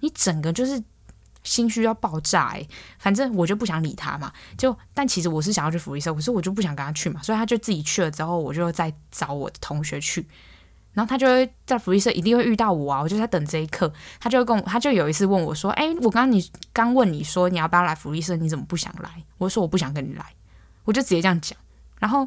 [0.00, 0.84] 你整个就是
[1.44, 4.30] 心虚要爆炸哎、反正我就不想理他嘛。
[4.58, 10.28] 就但其实我是想要去福利社，可是我就不想跟他去嘛，所以他就自己去了之后，我就再找我的同学去。
[10.92, 13.92] 然后他就会在福利社一定会遇到我啊，我就在等这一刻。
[14.18, 20.24] 他就跟我，他就有一次问我说：“哎，我刚刚你刚问你说你要不要来福利社，你怎么不想来？”我说：“我不想跟你来。”
[20.84, 21.56] 我就直接这样讲。
[22.00, 22.26] 然后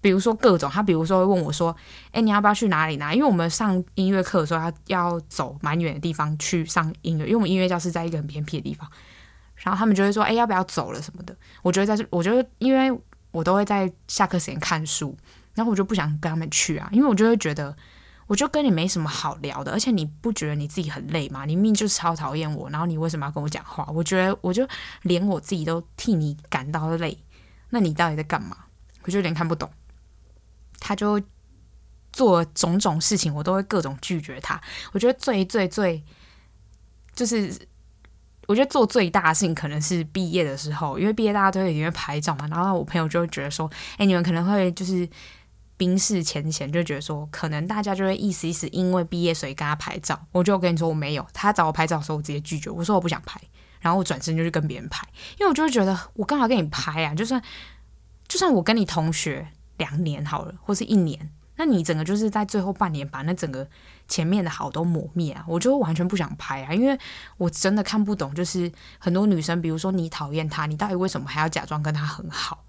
[0.00, 1.74] 比如说各种，他比如说会问我说
[2.12, 8.86] ：“哎，你要不要去哪里拿？”因为我们上音乐课的时候，要要走蛮远的地方去上音乐，因为我们音乐教室在一个很偏僻的地方。
[9.56, 12.94] 然后他们就会说：“哎，要不要走了什么的？”我觉得在这，我觉得因为
[13.30, 15.16] 我都会在下课时间看书。
[15.60, 17.76] 然后我就不想跟他们去啊，因为我就会觉得，
[18.26, 21.44] 我就跟你没什么好聊的，而且你不觉得你自己很累吗？
[21.44, 23.86] 你明明就超讨厌我，然后你为什么要跟我讲话？
[23.92, 24.66] 我觉得我就
[25.02, 27.18] 连我自己都替你感到累，
[27.68, 28.56] 那你到底在干嘛？
[29.02, 29.70] 我就有点看不懂。
[30.78, 31.20] 他就
[32.10, 34.58] 做种种事情，我都会各种拒绝他。
[34.92, 36.02] 我觉得最最最
[37.14, 37.54] 就是，
[38.46, 45.06] 我觉得做最大的事情可能是毕业的时候，因为毕业大家都会里面拍照嘛，然后我朋友就会觉得说，哎，你们可能会就是。
[45.80, 50.26] 冰释前嫌，就觉得说，可能大家就会意思意思，因为毕业所以跟他拍照。
[50.30, 53.40] 我就跟你说我没有，他找我拍照的时候，我直接拒绝，我说我不想拍，
[53.80, 57.14] 然后我转身就去跟别人拍，因为我就会觉得我干嘛跟你拍啊？
[57.14, 57.42] 就算
[58.28, 63.66] 就算我跟你同学两年好了，或是一年，那你整个就是在最后半年把那整个
[64.06, 66.98] 前面的好都抹灭啊，我就完全不想拍啊，因为
[67.38, 72.66] 我真的看不懂，就是很多女生，比如说你讨厌他，你到底为什么还要假装跟他很好？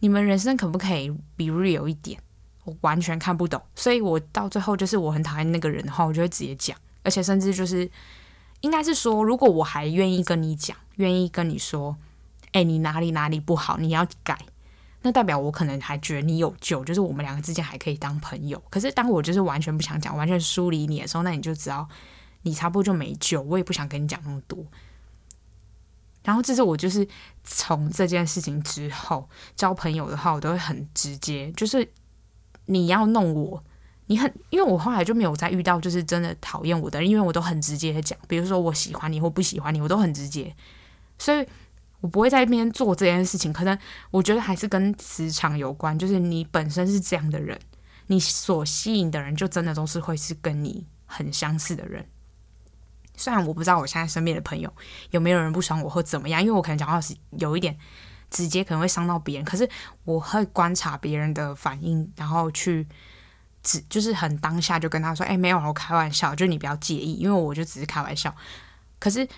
[0.00, 2.20] 你们人生可不可以 be real 一点？
[2.64, 7.90] 我完全看不懂，所以我到最后就是我很讨厌那个人的话，我就会直接讲，而且甚至就是
[8.62, 11.94] 应该是说，如果我还愿意跟你讲，愿意跟你说，
[12.52, 14.38] 哎，你哪里哪里不好，你要改，
[15.02, 18.62] 那代表我可能还觉得你有救，就是我们两个之间还可以当朋友。
[18.70, 21.86] 可是当我就是完全不想讲，完全疏离你的时候，那你就知道
[22.42, 24.64] 你差不多就没救，我也不想跟你讲那么多。
[26.22, 27.06] 然后这是我就是
[27.44, 31.86] 从这件事情之后交朋友的话，我都会很直接，就是。
[32.66, 33.62] 你要弄我，
[34.06, 40.54] 你很，因为我后来就没有再遇到就是真的讨厌我的人，因为我都很直接的讲，比如说我喜欢你或不喜欢你，我都很直接，
[41.18, 41.46] 所以
[42.00, 43.52] 我不会在那边做这件事情。
[43.52, 43.78] 可能
[44.10, 47.58] 我觉得还是跟磁场有关，就是你本身是这样的人，
[48.08, 52.06] 你所吸引的人就真的都是会是跟你很相似的人。
[53.16, 54.72] 虽然我不知道我现在身边的朋友
[55.12, 57.78] 有没有人不喜欢我或怎么样，因为我可能讲话是有一点。
[58.34, 59.68] 直接可能会伤到别人，可是
[60.02, 62.84] 我会观察别人的反应，然后去
[63.62, 68.34] 只就是很当下就跟他说：“哎，没有，我开玩笑，就你不要介意，因为我就只是开玩笑。”
[68.98, 69.28] 可是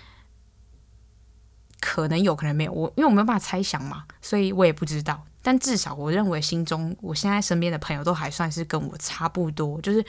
[1.79, 5.23] 可能有可能没有，我因为我没有办法猜想嘛，所以我也不知道。
[5.43, 10.03] 但至少我认为心中，我现在身边的朋友都还算是跟我差不多，就是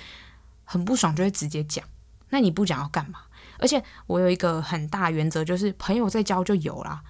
[0.65, 1.85] 很不爽就会直接讲。
[2.31, 3.21] 那你不讲要干嘛？
[3.59, 7.03] 而且我有一个很大原则，就是朋友在交就有啦。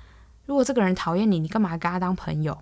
[0.49, 2.57] 如果这个人讨厌你，你干嘛跟他当朋友？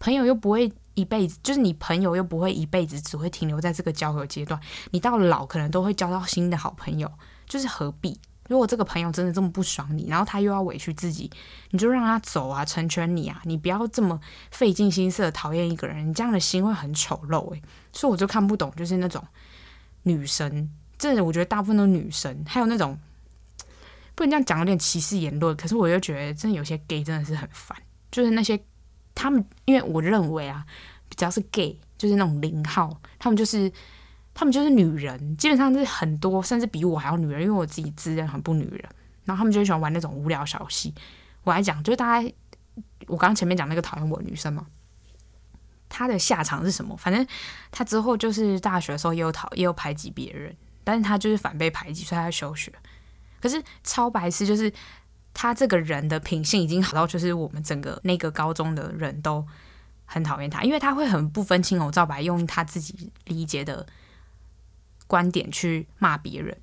[0.00, 4.60] 朋友又不会一辈子，就是你朋友又不会一辈子只会停留在这个交友阶段。
[4.90, 7.08] 你到老可能都会交到新的好朋友，
[7.46, 8.18] 就是何必？
[8.48, 11.30] 如果这个朋友真的这么不爽你，然后他又要委屈自己，
[11.70, 17.62] 你就让他走啊，成全你啊，你不要这么费尽心思的讨厌一个人，你这样的心会很丑陋诶。
[17.92, 19.24] 所以我就看不懂，就是那种
[20.02, 22.98] 女生，真的我觉得大部分都女生，还有那种
[24.14, 25.56] 不能这样讲，有点歧视言论。
[25.56, 27.76] 可是我又觉得，真的有些 gay 真的是很烦，
[28.10, 28.58] 就是那些
[29.14, 30.64] 他们，因为我认为啊，
[31.16, 33.72] 只要是 gay，就是那种零号，他们就是。
[34.36, 38.84] 他们就是女人，基本上是很多，甚至比我还要女人，因为我自己自认很不女人。
[39.24, 40.92] 然后他们就喜欢玩那种无聊小戏。
[41.44, 42.28] 我来讲，就是大家，
[43.06, 44.66] 我刚刚前面讲那个讨厌我的女生嘛，
[45.88, 46.96] 她的下场是什么？
[46.96, 47.24] 反正
[47.70, 52.72] 她之后就是大学的时候也有讨，也有排挤别人，但是她就是反被排挤，所以她休学。
[53.44, 54.72] 可是超白痴，就是
[55.32, 59.46] 他这个人的品性已经好到，就是我们整个那个高中的人都
[60.04, 63.86] 很讨厌他，因为他会很不分青红皂白，用他自己理解的。
[65.06, 66.56] 观点去骂别人，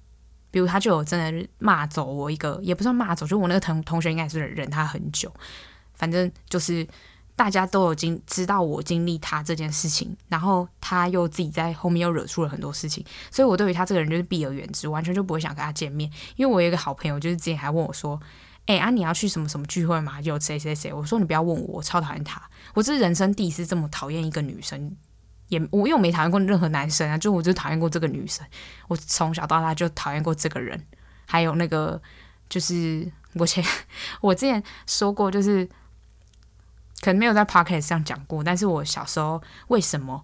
[0.50, 5.32] 比如他就有真的骂走我一个，也不算骂走，就我那个同同学应该是忍他很久，
[5.94, 6.86] 反正就是
[7.36, 16.10] 大家都有经知道我经历他这件事情，然后他又自己在后面又惹出了很多事情，所以我对于他这个人就是避而远之，完全就不会想跟他见面。
[16.36, 18.20] 因为我有一个好朋友，就是之前还问我说
[18.67, 20.22] ：“哎、啊，你要去什么什么聚会吗？
[20.22, 22.41] 有谁谁谁？”我说：“你不要问我，我超讨厌他，
[22.74, 24.96] 我这是人生第一次这么讨厌一个女生。”
[25.50, 28.46] 也我因为没讨厌过任何男生啊，就我就讨厌过这个女生。
[28.88, 30.82] 我从小到大就讨厌过这个人，
[31.26, 32.02] 还有那个
[32.48, 33.62] 就是我前
[34.22, 35.67] 我之前说过，就是
[37.02, 40.24] 可能没有在 podcast 上讲过，但是我小时候为什么？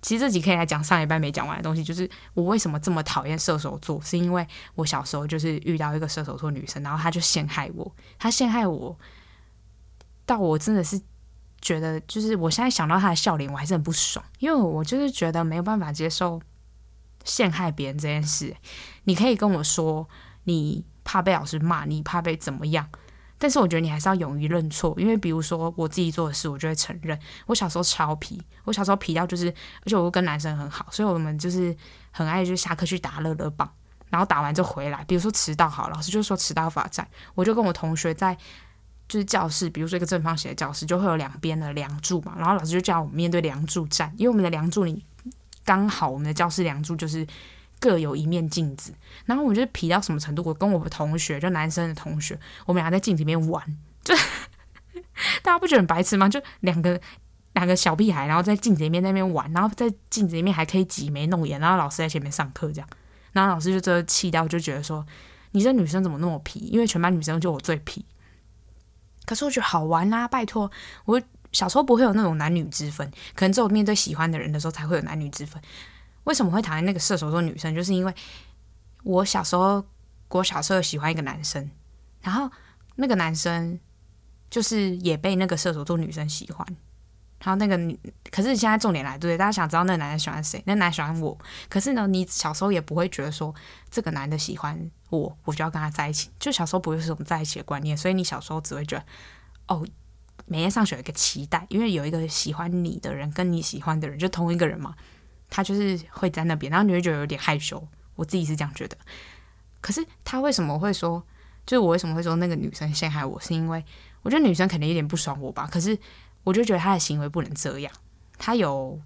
[0.00, 8.96] 其实这集可以来讲上礼拜没讲完的东西，就是我为什么这么讨厌射手座，是因为我小时候就是遇到一个射手座女生，然后她就陷害我，她陷害我
[10.24, 11.00] 到我真的是。
[11.62, 16.40] 觉得就是我现在想到她的笑脸，我还是很不爽，因为我就是觉得没有办法接受
[17.22, 18.56] 陷害别人这件事。
[19.04, 20.08] 你可以跟我说
[20.44, 22.88] 你怕被老师骂，你怕被怎么样，
[23.40, 24.94] 但是我觉得你还是要勇于认错。
[24.96, 27.18] 因为比如说我自己做的事，我就会承认。
[27.46, 31.76] 我小时候超皮，我小时候皮到就是，而且我又跟男生很好，所以我们就是
[32.12, 33.68] 很爱就下课去打乐乐棒，
[34.10, 35.02] 然后打完就回来。
[35.08, 38.38] 比如说迟到好，老师就说迟到罚站，我就跟我同学在。
[39.08, 45.04] 就是教室，比如说一个正方形的教室，就会有两边的梁柱嘛，然后老师就叫我们面对梁柱站，因为我们的梁柱你
[45.64, 47.26] 刚好我们的教室梁柱就是
[47.80, 50.42] 各有一面镜子，然后我就皮到什么程度？
[50.44, 54.14] 我跟我的同学，就男生的同学，我们俩在镜子里面玩，就
[55.42, 56.28] 大家不觉得很白痴吗？
[56.28, 57.00] 就两个
[57.54, 62.88] 两个小屁孩，然后在镜子里面那边玩，然后在镜子里面还可以挤眉弄眼，然后老师在前面上课这样，
[63.32, 65.04] 然后老师就这气到就觉得说，
[65.52, 66.60] 你这女生怎么那么皮？
[66.60, 68.04] 因为全班女生就我最皮。
[69.26, 70.70] 可是我觉得好玩啦，拜托！
[71.04, 71.20] 我
[71.52, 75.62] 小时候不会有那种男女之分，可能只有面对喜欢的人的时候才会有男女之分。
[76.24, 77.74] 为什么会讨厌那个射手座女生？
[77.74, 78.14] 就是因为
[79.04, 79.84] 我小时候，
[80.28, 81.70] 我小时候喜欢一个男生，
[82.22, 82.50] 然后
[82.96, 83.78] 那个男生
[84.50, 86.66] 就是也被那个射手座女生喜欢。
[87.42, 87.98] 然后那个女，
[88.30, 90.62] 可是现在重点来，对，大家想知道那个男的喜欢谁？
[90.66, 91.38] 那男喜欢我。
[91.70, 93.54] 可是呢，你小时候也不会觉得说
[93.90, 96.28] 这个男的喜欢我，我就要跟他在一起。
[96.38, 99.04] 就小时候不会有这种在一起的观念，所以你小时候只会觉得，
[99.68, 99.86] 哦，
[100.44, 104.94] 每天上学有一个期待，因为有一个喜欢你的人跟你喜欢的人就同一个人嘛，
[105.50, 107.86] 他就是会在那边，然后你会觉得有点害羞。
[108.14, 108.96] 我自己是这样觉得。
[109.82, 111.22] 可是他为什么会说，
[111.66, 113.84] 就是我为什么会说那个女生陷害我，是因为
[114.22, 115.68] 我觉得女生肯定有点不爽我吧？
[115.70, 115.98] 可是。
[116.42, 117.92] 我就觉得他的行为不能这样。
[118.38, 118.98] 他有，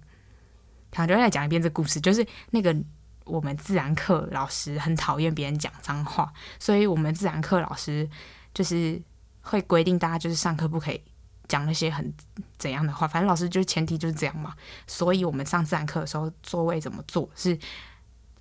[0.89, 2.73] 他就再讲一遍这故事，就是那个
[3.25, 6.31] 我们自然课老师很讨厌别人讲脏话，
[6.61, 8.09] 所以我们自然课老师
[8.53, 9.01] 就是
[9.41, 11.01] 会规定大家就是上课不可以
[11.47, 12.13] 讲那些很
[12.57, 13.07] 怎样的话。
[13.07, 14.55] 反正老师就是前提就是这样嘛。
[14.87, 17.57] 所以我们上自然课的时候，座位怎么坐是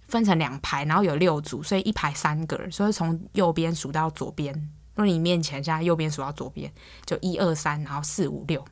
[0.08, 4.54] 分成两排，然后有六组，所以一排三个人，所以从右边数到左边。
[4.94, 6.72] 如果你面前现在右边数到左边，
[7.04, 8.64] 就一二三，然后四五六。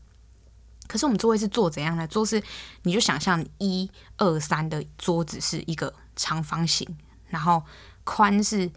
[0.86, 2.06] 可是我们座位是坐怎样的？
[2.06, 2.42] 坐是
[2.82, 6.86] 你就想象一二三的桌子是一个长方形，
[7.28, 7.64] 然后
[8.04, 8.70] 宽是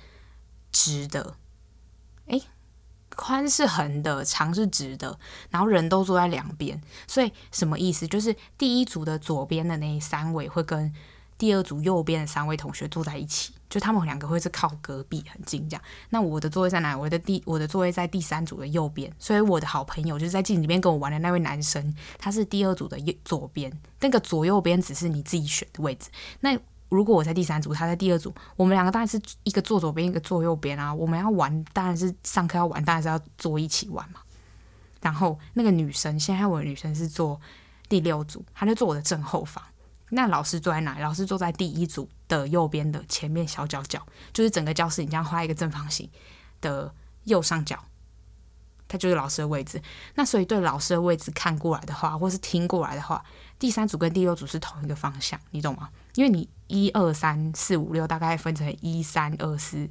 [0.72, 1.36] 直的，
[2.28, 2.41] 诶，
[3.15, 5.17] 宽是横的，长是直的，
[5.49, 6.80] 然后人都坐在两边。
[7.08, 8.08] 所以什么意思？
[8.08, 10.93] 就是第一组的左边的那三位会跟
[11.38, 15.84] 第二组右边的三位同学坐在一起，就他们两个会是靠隔壁很近这样。
[16.10, 16.97] 那我的座位在哪？
[16.97, 23.69] 我的第我的座位在第三组的右边，所以我的好朋友就是在镜里面跟我玩的那位男生，他是第二组的右左边。
[23.99, 26.10] 那个左右边只是你自己选的位置。
[26.39, 26.58] 那
[26.89, 30.93] 如果我在第三组，他在第二组，我们两个当然是一个坐左边，一个坐右边啊。
[30.93, 34.19] 我们要玩，当然是上课要玩，当然是要坐一起玩嘛。
[35.02, 37.39] 然后那个女生，现在我的女生是坐
[37.89, 39.63] 第六组，她就坐我的正后方。
[40.10, 41.00] 那老师坐在哪？
[41.00, 46.10] 老师坐在第一组的右边的前面小角角，就是整个教室你这样画一个正方形
[46.62, 46.93] 的
[47.24, 47.84] 右上角，
[48.88, 49.82] 它就是老师的位置。
[50.13, 53.24] 那所以对老师的位置看过来的话，或是听过来的话，
[53.58, 55.89] 第三组跟第六组是同一个方向，你懂吗？
[56.13, 59.89] 因为你一二三四五六大概分成一三二四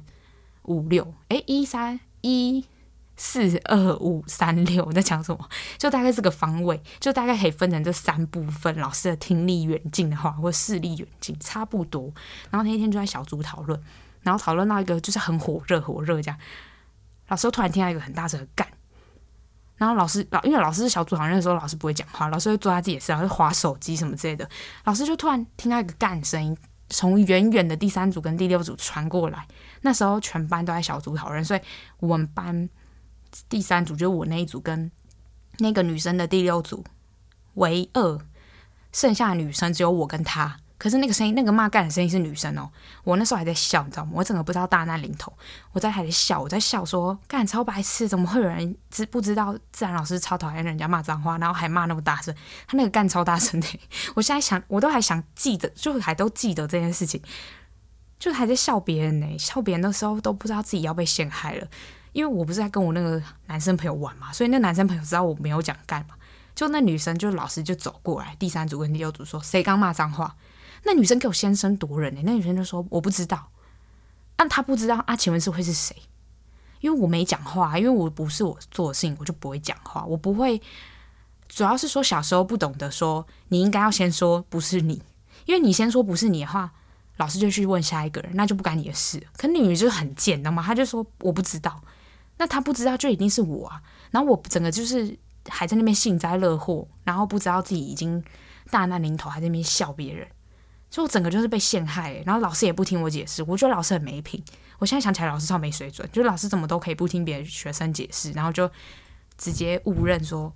[0.63, 2.65] 五六，诶，一三一。
[3.17, 5.49] 四二五三六，在讲什么？
[5.77, 8.77] 就大概是个方位，就大概可以分成这三部分。
[8.77, 12.11] 老师的听力远近的话，或视力远近差不多。
[12.51, 13.81] 然后那一天就在小组讨论，
[14.23, 16.37] 然后讨论到一个就是很火热，火热这样。
[17.29, 18.67] 老师突然听到一个很大声的干，
[19.77, 24.49] 然后老师老因为老师是小组讨论的时候，老师不会讲话，老师会坐在自己的身上，会划手机什么之类的。
[24.85, 26.57] 老师就突然听到一个干声音，
[26.89, 29.47] 从远远的第三组跟第六组传过来。
[29.81, 31.61] 那时候全班都在小组讨论，所以
[31.99, 32.69] 我们班。
[33.49, 34.89] 第三组就是我那一组跟
[35.57, 36.81] 那个女生的第六组
[37.55, 38.17] 为二，
[38.93, 40.57] 剩下的女生只有我跟她。
[40.77, 42.69] 可是那个声音，那个骂干的声音是女生哦。
[43.03, 44.11] 我那时候还在笑，你知道吗？
[44.13, 45.31] 我整个不知道大难临头，
[45.71, 52.35] 我在还在笑，我在笑说干超白痴，怎么会有人知不知道自然老师超讨厌人家骂脏话，然后还骂那么大声？
[52.67, 53.67] 他那个干超大声的，
[54.15, 57.21] 我现在想，我都还想记得，就还都记得这件事情，
[58.19, 61.67] 就还在笑别人呢，笑别人的时候都不知道自己要被陷害了。
[62.11, 66.15] 因为我不是在跟我那个男生朋友玩嘛，所以那男生朋友知道我没有讲干嘛，
[66.55, 70.33] 就那女生就老师就走过来，第三组跟第六组说谁刚骂脏话，
[70.85, 73.49] 那女生给我先声夺人呢，那女生就说我不知道，
[74.35, 75.95] 但她不知道啊，请问是会是谁？
[76.81, 80.61] 因为我没讲话，因为我不是我做的事情，我就不会讲话，我不会，
[81.49, 85.01] 主要是说小时候不懂得说，你应该要先说不是你，
[85.45, 86.71] 因为你先说不是你的话，
[87.17, 89.25] 老师就去问下一个人，那就不干你的事。
[89.35, 91.81] 可女人就是很贱的嘛，她就说我不知道。
[92.37, 95.17] 那她不知道就一定是我啊，然后我整个就是
[95.47, 98.23] 还在那边幸灾乐祸，然后不知道自己已经
[98.69, 100.27] 大难临头，还在那边笑别人，
[100.95, 102.23] 所以我整个就是被陷害。
[102.25, 104.41] 然后老师也不听我解释，我觉得老师很没品。
[104.79, 108.71] 我现在想起来，老师超没水准，就是老师怎么都可以不听别的学生解释，然后就
[109.37, 110.53] 直接误认说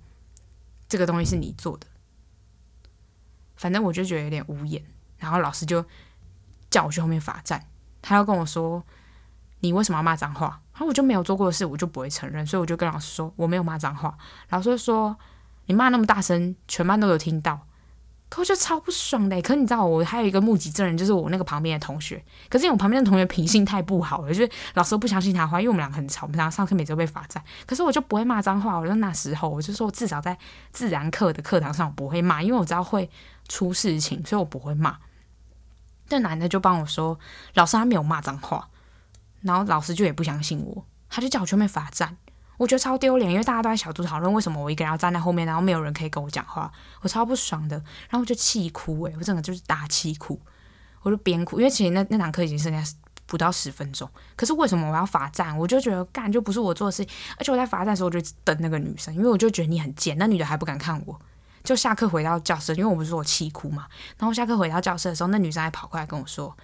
[0.88, 1.86] 这个东西是你做的。
[3.56, 4.82] 反正我就觉得有点无言，
[5.18, 5.84] 然后老师就
[6.70, 7.66] 叫我去后面罚站，
[8.00, 8.82] 他要跟我说。
[9.62, 10.58] 你为什么要骂脏话？
[10.72, 14.16] 然后我就没有做过的事，我就不会承认，所以我就跟老师说我没有骂脏话。
[14.48, 15.14] 老师说
[15.66, 17.60] 你骂那么大声，全班都有听到，
[18.30, 19.42] 可我就超不爽的。
[19.42, 22.24] 可你知道我还有一个目击证人，就是我那个旁边的同学。
[22.48, 27.42] 可是因为我旁边的同学品性太不好了，就是老师都不相信他的话，因为我们俩很吵，我们俩上课每次都被罚站。
[27.66, 30.38] 可是我就不会骂脏话，我就那时候我就说至少在
[30.72, 33.10] 自然课的课堂上我不会骂，因为我知道会
[33.48, 34.96] 出事情，所以我不会骂。
[36.08, 37.18] 那男的就帮我说，
[37.54, 38.68] 老师他没有骂脏话。
[39.42, 42.16] 然后老师就也不相信我，他就叫我去后面罚站，
[42.60, 46.70] 我觉得超丢脸，因为大家都在小组讨论，为什么我一个人要站在后面，然后没有人可以跟我讲话，
[47.00, 47.76] 我超不爽的，
[48.10, 50.38] 然后我就气哭诶，我整个就是大气哭，
[51.00, 52.92] 我就边哭，因为其实那那堂课已经剩下
[53.24, 55.56] 不到十分钟，可是为什么我要罚站？
[55.56, 61.18] 我就觉得干就不是我做的事情，而且我在罚站的时候我就等那个女生，因为我就觉得你很贱，那女的还不敢看我，
[61.64, 63.86] 就下课回到教室，因为我不是说我气哭嘛，
[64.18, 66.54] 然后下课回到教室的时候，那女生还跑过来跟我说。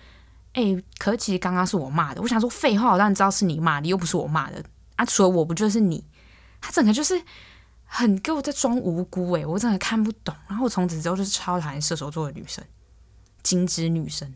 [0.59, 2.23] 哎、可其实刚刚是我骂的。
[2.23, 4.65] 我想说废话，我当然知道是你骂的，又不是我骂的
[4.97, 5.05] 啊！
[5.05, 6.05] 除了我不就是你？
[6.61, 7.23] 他整个就是
[7.85, 10.35] 很给我在装无辜哎，我真的看不懂。
[10.49, 12.65] 然后我从此之后就是超讨厌射手座的女生，
[13.43, 14.35] 金枝女生。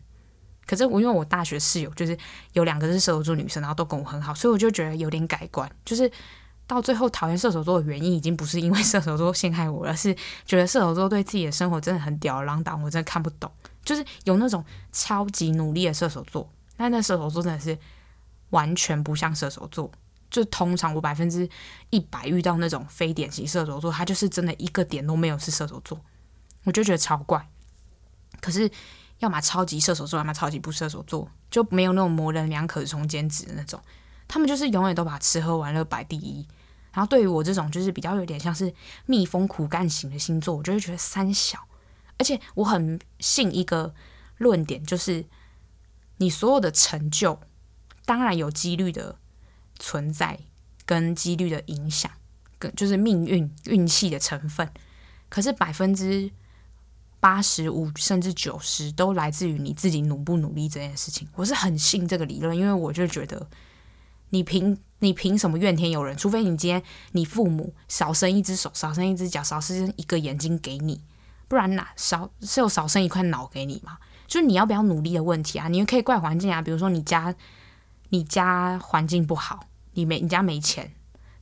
[0.65, 2.17] 可是我因为我大学室友就是
[2.53, 5.69] 有两个是射手座女生，然后都跟我很好，所以我就觉得有点改观。
[5.83, 6.09] 就是
[6.65, 13.51] 到最后讨厌射手座的原因，已经不是因为射手座陷害我，而是觉得射手座对自己的生活真的很吊儿郎当，我真的看不懂。
[13.83, 17.77] 就是有那种超级努力的射手座，但那射手座真的是
[18.51, 19.91] 完全不像射手座。
[20.31, 21.47] 就通常我百分之
[21.91, 25.99] 一百遇到那种非典型射手座，他就是真的一个点都没有是射手座，
[26.63, 27.47] 我就觉得超怪。
[28.39, 28.71] 可是
[29.19, 33.79] 要么超级射手座，要么超级不射手座，就没有那种模棱两可中间值的那种。
[34.27, 36.47] 他们就是永远都把吃喝玩乐摆第一。
[36.93, 38.73] 然后对于我这种就是比较有点像是
[39.05, 41.59] 蜜蜂苦干型的星座，我就会觉得三小。
[42.17, 43.93] 而且我很信一个
[44.37, 45.25] 论点，就是
[46.17, 47.39] 你所有的成就，
[48.05, 49.17] 当然有几率的
[49.81, 50.39] 存在，
[50.85, 52.09] 跟几率的影响，
[52.57, 54.71] 跟就是命运运气的成分。
[55.27, 56.31] 可是百分之
[57.19, 61.27] 八十五甚至九十都来自于你自己努不努力这件事情。
[61.35, 63.47] 我是很信这个理论，因为我就觉得
[64.29, 66.15] 你凭你凭什么怨天尤人？
[66.15, 66.81] 除非你今天
[67.13, 71.01] 你父母少生一只手、少生一只脚、少生一个眼睛给你，
[71.47, 73.97] 不然哪少是有少生一块脑给你嘛？
[74.27, 75.67] 就是你要不要努力的问题啊！
[75.67, 77.35] 你可以怪环境啊，比如说你家
[78.09, 80.93] 你家环境不好，你没你家没钱，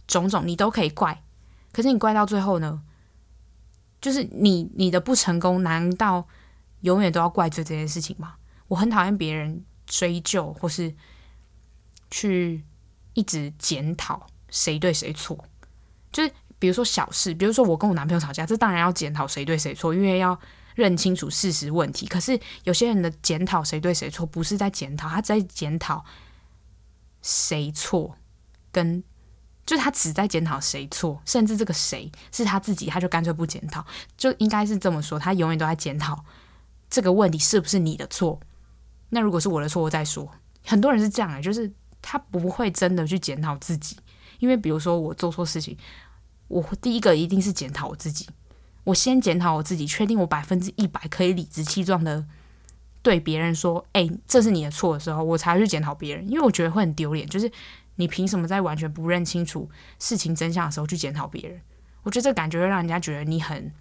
[0.08, 1.24] 种种你都可以怪。
[1.72, 2.82] 可是你怪到最后呢？
[4.02, 6.26] 就是你你的不成功，难道
[6.82, 8.36] 永远都要怪罪这件事情吗？
[8.70, 10.96] 我很讨厌别人追究或是
[12.10, 12.64] 去
[13.14, 15.44] 一直检讨谁对谁错。
[16.12, 20.40] 就是比如说小事，比如说我跟我男朋友吵架，这当然要检讨谁对谁错，因为要
[20.76, 22.08] 认清楚事实问题。
[22.08, 26.06] 可是有些人的检讨谁对谁错，不是在检讨，他在检讨
[27.22, 28.16] 谁错
[28.72, 29.04] 跟。
[29.66, 33.86] 就他只在检讨谁错，甚至这个谁是他自己，他就干脆不检讨，
[34.18, 35.20] 就应该是这么说。
[35.20, 36.26] 他永远都在检讨
[36.90, 38.40] 这个问题是不是你的错。
[39.10, 40.28] 那如果是我的错，我再说。
[40.66, 43.96] 很多人是这样的，就是他不会真的去检讨自己，
[44.40, 45.78] 因为比如说我做错事情，
[46.48, 48.28] 我第一个一定是检讨我自己，
[48.86, 52.26] 我先检讨我自己，确定我百分之一百可以理直气壮的
[53.04, 57.52] 对别人说：“哎，这是你的错”的时候，我才去检讨别人，因为我觉得会很丢脸，就是。
[58.00, 59.70] 你凭什么在完全不认清楚
[60.00, 61.62] 事情真相的时候去检讨别人？
[62.04, 63.74] 我觉得这感觉会让人家觉得你很，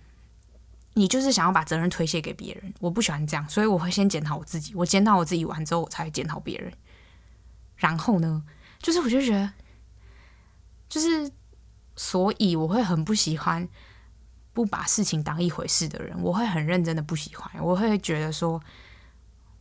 [0.95, 2.75] 你就是想要把责任推卸给别人。
[2.81, 4.75] 我不喜欢这样，所以我会先检讨我自己。
[4.75, 6.73] 我检讨我自己完之后，我才检讨别人。
[7.77, 8.43] 然后呢，
[8.83, 9.53] 就是我就觉得，
[10.89, 11.31] 就是
[11.95, 13.69] 所以我会很不喜欢
[14.53, 16.21] 不把事情当一回事的人。
[16.21, 18.61] 我会很认真的不喜欢，我会觉得说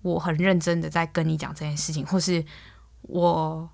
[0.01, 2.43] 我很认真的在跟你讲这件事情，或是
[3.03, 3.69] 我。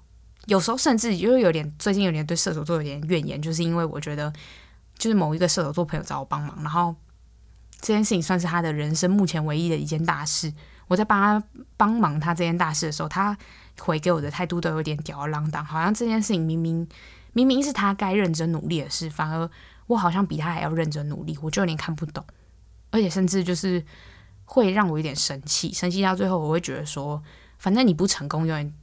[0.47, 4.31] 有时候甚至就有点，最近有点对射手座有点怨言，就是因为我觉得，
[4.97, 6.93] 就是某一个射手座朋友找我帮忙，然后
[7.79, 10.53] 这件事情算是他的人生目前唯一的一件大事。
[10.89, 13.37] 我在帮他帮忙他这件大事的时候，他
[13.79, 16.85] 回给我的态度都有点吊儿郎当，好像这件事情明明
[17.31, 19.49] 明明是他该认真努力的事，反而
[19.87, 22.23] 我好像比他还要认真努力，我就有点看不懂，
[22.91, 23.81] 而且甚至就是
[24.43, 27.23] 会让我有点生气，生气到最后我会觉得说，
[27.57, 28.73] 反正你不成功，永远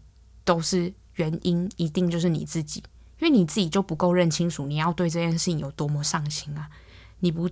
[0.47, 0.91] 都是。
[1.21, 2.83] 原因一定就是你自己，
[3.19, 6.69] 因为你自己就不够认清楚你要对这件事情有多么上心啊！
[7.21, 7.49] 你不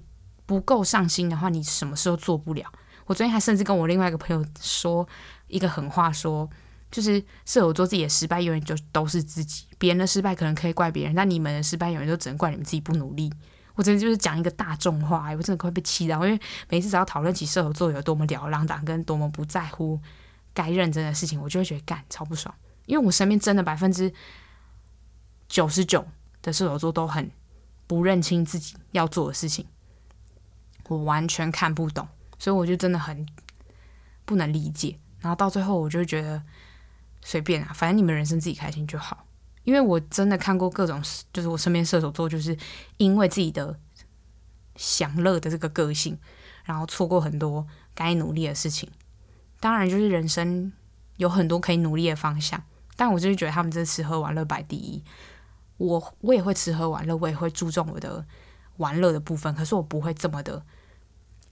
[0.46, 2.64] 不够上心的话，你什么事都做不了。
[3.04, 5.06] 我昨天还甚至跟我另外一个朋友说
[5.46, 6.48] 一个狠话说，
[6.90, 13.30] 就是射手座自己的失败永远就都是自己，别人的失败可能可以怪别人，但你们的失败永远都只能怪你们自己不努力。
[13.74, 20.00] 我真的就是讲一个大众话，我真的快被气到，因为每次只要讨论起射手座有多么吊儿郎当，跟多么不在乎
[20.52, 22.54] 该认真的事情，我就会觉得干超不爽。
[22.88, 24.12] 因为我身边真的百分之
[25.46, 26.06] 九十九
[26.40, 27.30] 的射手座都很
[27.86, 29.66] 不认清自己要做的事情，
[30.88, 32.08] 我完全看不懂，
[32.38, 33.26] 所以我就真的很
[34.24, 34.98] 不能理解。
[35.20, 36.42] 然后到最后，我就觉得
[37.22, 39.26] 随便啊，反正你们人生自己开心就好。
[39.64, 42.56] 因为我真的看过各种，就是我身边射手座就是
[42.96, 43.78] 因为自己的
[44.76, 46.18] 享乐的这个个性，
[46.64, 48.90] 然后错过很多该努力的事情。
[49.60, 50.72] 当然，就是人生
[51.18, 52.64] 有很多可以努力的方向。
[52.98, 55.00] 但我就是觉得他们这吃喝玩乐摆第一，
[55.76, 58.26] 我我也会吃喝玩乐，我也会注重我的
[58.78, 60.60] 玩乐的部分，可是我不会这么的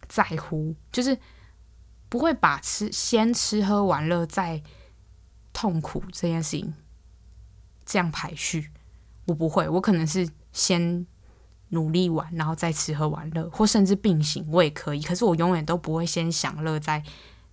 [0.08, 1.16] 在乎，就是
[2.08, 4.60] 不会把吃先吃喝玩乐再
[5.52, 6.74] 痛苦这件事情
[7.84, 8.72] 这样排序，
[9.26, 11.06] 我不会，我可能是先
[11.68, 17.04] 努力玩，然后再吃喝玩乐，或甚至并行，我也可以，可是我永远都不会先享乐再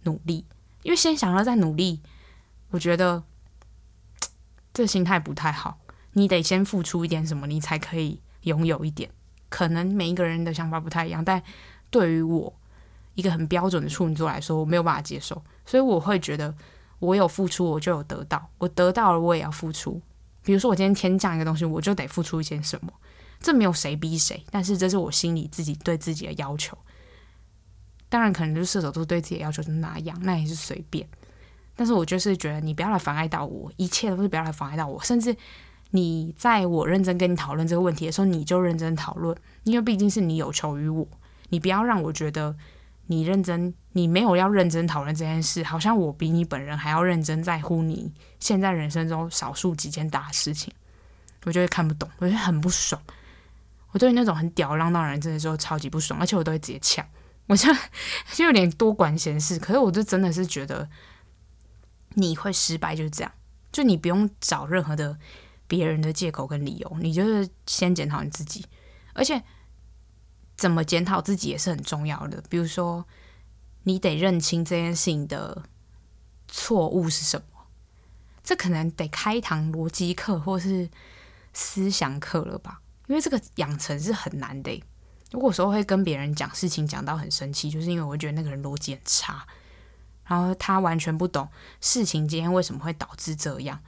[0.01, 0.47] 努力，
[0.81, 2.01] 因为先享乐再努力，
[2.71, 3.23] 我觉得。
[4.73, 5.77] 这心态不太好，
[6.13, 9.09] 你得先付出一点什么，你才可以拥有一点。
[9.49, 11.41] 可能每一个人的想法不太一样，但
[11.91, 12.51] 对于我
[13.13, 16.53] 一个很标准的处女座来说，我没有办法接受，所以我会觉得
[16.97, 20.01] 我有付出，我就有得到，我得到了，我也要付出。
[20.41, 22.91] 比如说，我今天天降一个东西，我就得付出一些什么，
[23.39, 26.75] 这没有谁逼谁，但是这是我心里自己对自己的要求。
[28.09, 31.07] 当然，可能就是射手座对自己的要求是那样，那也是随便。
[31.75, 35.03] 但是我就是觉得你不要来妨碍到我，一切都是不要来妨碍到我。
[35.03, 35.35] 甚至
[35.91, 41.07] 你在我认真跟你讨论这个问题的时候，你就认真讨论，因为毕竟是你有求于我。
[41.49, 42.55] 你不要让我觉得
[43.07, 50.73] 你认真，你没有要认真讨论这件事，好像我比你本人还要认真在乎你现在人生中少数几件大事情。
[51.45, 53.01] 我就会看不懂，我就很不爽。
[53.91, 57.05] 我对那种很吊儿郎当的人，真的就超级不爽，而且我都会直接呛。
[57.47, 57.71] 我就
[58.33, 60.87] 就有点多管闲事，可是我就真的是觉得。
[62.15, 63.31] 你会失败就是这样，
[63.71, 65.17] 就你不用找任何的
[65.67, 68.65] 别人的借口跟理由，你就是先检讨你自己。
[69.13, 69.43] 而且
[70.55, 72.43] 怎么检讨自己也是很重要的。
[72.49, 73.05] 比如说，
[73.83, 75.63] 你得认清这件事情的
[76.47, 77.45] 错误是什么。
[78.43, 80.89] 这可能得开一堂逻辑课或是
[81.53, 82.81] 思想课了吧？
[83.07, 84.83] 因为这个养成是很难的。
[85.31, 89.47] 如果说会跟别人讲事情讲到很生气，就是因为我觉得那个人逻辑很差，
[90.25, 91.47] 然后他完全不懂
[91.81, 93.79] 事情今天为什么会导致这样，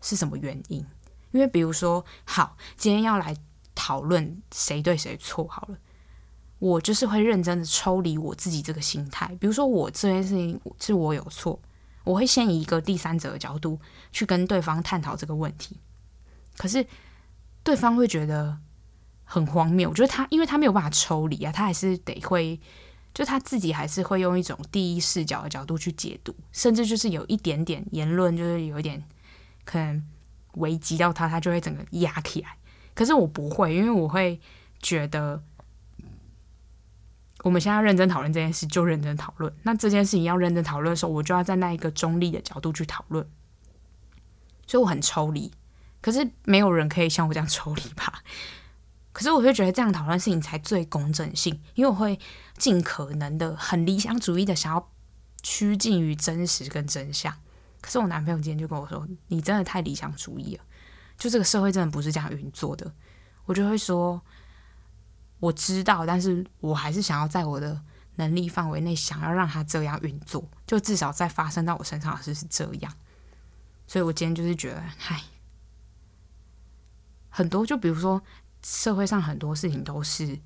[0.00, 0.84] 是什么原因。
[1.32, 3.36] 因为比如说，好，今天要来
[3.74, 5.76] 讨论谁对谁错，好了，
[6.58, 9.36] 我就是会认真的抽离我自己这个心态。
[9.40, 11.60] 比如说，我这件事情是我有错。
[12.04, 13.80] 我会先以一个第三者的角度
[14.12, 15.76] 去跟对方探讨这个问题，
[16.56, 16.86] 可是
[17.64, 18.56] 对方会觉得
[19.24, 19.90] 很荒谬。
[19.90, 22.60] 我觉得他，因为他没有办法抽离啊，他还是得会，
[23.16, 29.02] 就他自己还是会用一种第一视角的角度去解读，甚至就是有一点点言论，就是有一点
[29.64, 30.06] 可能
[30.56, 32.58] 危及到他，他就会整个压起来。
[32.94, 34.38] 可是我不会，因为我会
[34.82, 35.42] 觉得。
[37.42, 39.50] 我们现在要认真讨论这件事，就认真讨论。
[39.62, 43.26] 那这件事情要认真讨论的时候，我就要在那一个中立的角度去讨论。
[44.66, 45.52] 所以我很抽离，
[46.02, 48.22] 可是没有人可以像我这样抽离吧？
[49.16, 52.20] 可是我会觉得这样讨论事情才最公正性，因为我会
[52.58, 54.90] 尽可能的很理想主义的想要
[55.42, 57.34] 趋近于真实跟真相。
[57.80, 60.64] 可是我男朋友今天就跟我说：“你真的太理想主义了，
[61.16, 62.92] 就这个社会真的不是这样运作的。”
[63.46, 64.20] 我就会说。
[65.38, 67.78] 我知道，但是我还是想要在我的
[68.14, 72.92] 能力范围内，想要让他这样运作，就至少在发生到我身上的事是这样。
[73.86, 75.22] 所以我今天就是觉得，嗨，
[77.28, 78.22] 很多就比如说
[78.66, 80.36] 社会上很多事情都是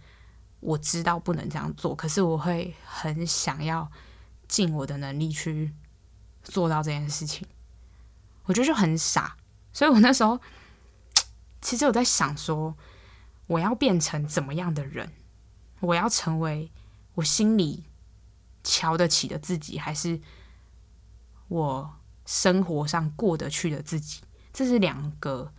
[0.61, 3.91] 我知道不能这样做，可是我会很想要
[4.47, 5.73] 尽我的能力去
[6.45, 7.49] 做到这件事情。
[8.45, 9.37] 我觉得就很傻，
[9.73, 10.39] 所以我那时候
[11.63, 12.77] 其实我在想说。
[13.51, 15.11] 我要变成怎么样的人？
[15.81, 16.71] 我要成为
[17.15, 17.83] 我心里
[18.63, 20.21] 瞧得起的自己，还是
[21.49, 24.21] 我生活上过得去的自己？
[24.53, 25.53] 这是两个，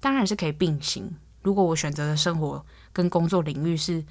[0.00, 1.18] 当然是可以并行。
[1.42, 4.04] 如果我选择的生活跟工作领域是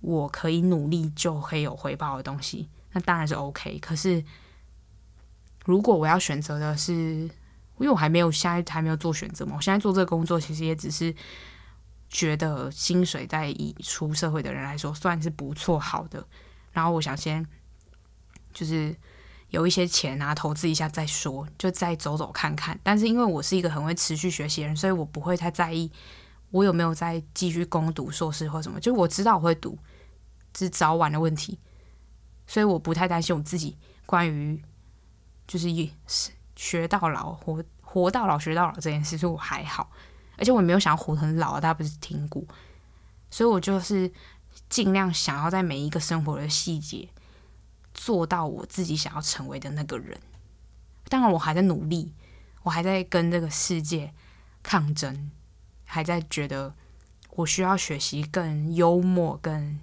[0.00, 3.78] 我可以努力就可以有回报的东西，那当然是 OK。
[3.78, 4.24] 可是，
[5.64, 7.30] 如果我要选择的是，因
[7.80, 11.14] 为我还没有现在还没有做选择嘛，我现在做这个工作其实也只是。
[12.12, 16.26] 觉得薪水在以出社会的人来说算是不错好的，
[16.72, 17.46] 然后我想先
[18.52, 18.92] 就是
[19.50, 22.76] 有一些钱啊，投资一下再说，就再走走看看。
[22.82, 25.88] 但是因为我是一个很会持续学习的人，所以我不会太在意
[26.50, 28.78] 我有没有再继续攻读硕士或什么。
[28.80, 29.78] 就我知道我会读，
[30.52, 31.58] 只是早晚的问题，
[32.46, 33.76] 所以我不太担心我自己
[34.06, 34.62] 关于
[35.46, 35.68] 就是
[36.56, 39.90] 学到老活活到老学到老这件事，所以我还好。
[40.36, 42.42] 而且我也没有想要活很老，大家不是听过，
[43.30, 44.10] 所以我就是
[44.70, 47.08] 尽量想要在每一个生活的细节
[47.92, 50.18] 做到我自己想要成为的那个人。
[51.10, 52.14] 当然，我还在努力，
[52.62, 54.14] 我还在跟这个世界
[54.62, 55.30] 抗争，
[55.90, 56.74] 还在觉得
[57.30, 59.78] 我需要学习更幽默、更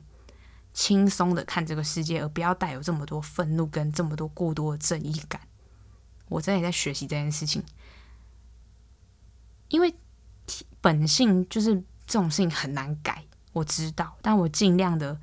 [0.73, 5.41] 轻松的看这个世界，而不要带有这么多愤怒跟这么多过多的正义感。
[6.29, 7.63] 我真的也在学习这件事情，
[9.69, 9.93] 因为。
[10.79, 15.19] 本性就是这种事情很难改，我知道，但我尽量的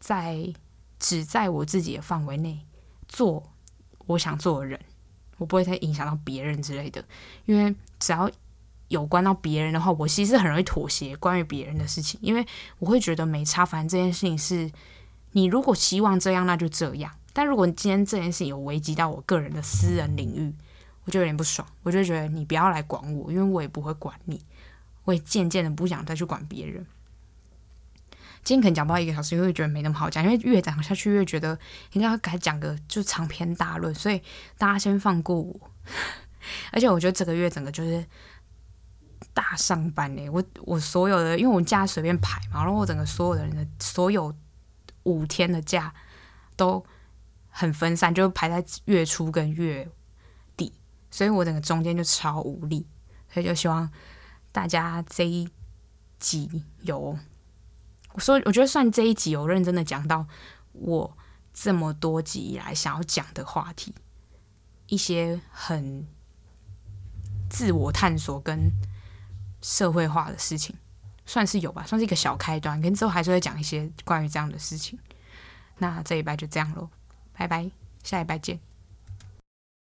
[0.00, 0.54] 在
[0.98, 2.64] 只在我自己的范围内
[3.06, 3.52] 做
[4.06, 4.80] 我想做的人，
[5.36, 7.04] 我不会再影响到别人之类的。
[7.44, 8.30] 因为只要
[8.94, 12.46] 有关到别人的话，我其实很容易妥协关于别人的事情，因为
[12.78, 14.70] 我会觉得没差，反正这件事情是
[15.32, 17.12] 你如果希望这样，那就这样。
[17.32, 20.54] 但如果今天这件事情有危及到我个人的私人领域，
[21.04, 24.40] 我就有点不爽，我就觉得你不要来管我，因为我也不会管你。
[25.04, 26.86] 我也渐渐的不想再去管别人。
[28.44, 30.22] 今天可能讲不到一个小时，因为觉得没那么好讲。
[30.22, 31.58] 因为越讲下去，越觉得
[31.92, 34.22] 应该要改讲个就长篇大论，所以
[34.56, 35.58] 大家先放过我。
[36.72, 38.04] 而且我觉得这个月整个就是
[39.34, 40.26] 大上班呢。
[40.30, 44.34] 我我所有的，因为我假随便排嘛，然后我整个所有的人的所有
[45.02, 45.92] 五天的假
[46.56, 46.82] 都
[47.50, 49.86] 很分散，就排在月初跟月
[50.56, 50.72] 底，
[51.10, 52.86] 所以我整个中间就超无力，
[53.28, 53.90] 所以就希望。
[54.54, 55.48] 大家这一
[56.20, 57.18] 集有，
[58.12, 60.24] 我说我觉得算这一集有认真的讲到
[60.70, 61.18] 我
[61.52, 63.92] 这么多集以来想要讲的话题，
[64.86, 66.06] 一些很
[67.50, 68.70] 自我探索跟
[69.64, 70.76] 社会化的事情，
[71.24, 72.78] 算是有吧，算是一个小开端。
[72.82, 74.98] 跟之后还是会讲一些关于这样的事情。
[75.78, 76.90] 那这一拜就这样喽，
[77.32, 77.70] 拜拜，
[78.02, 78.60] 下一拜见。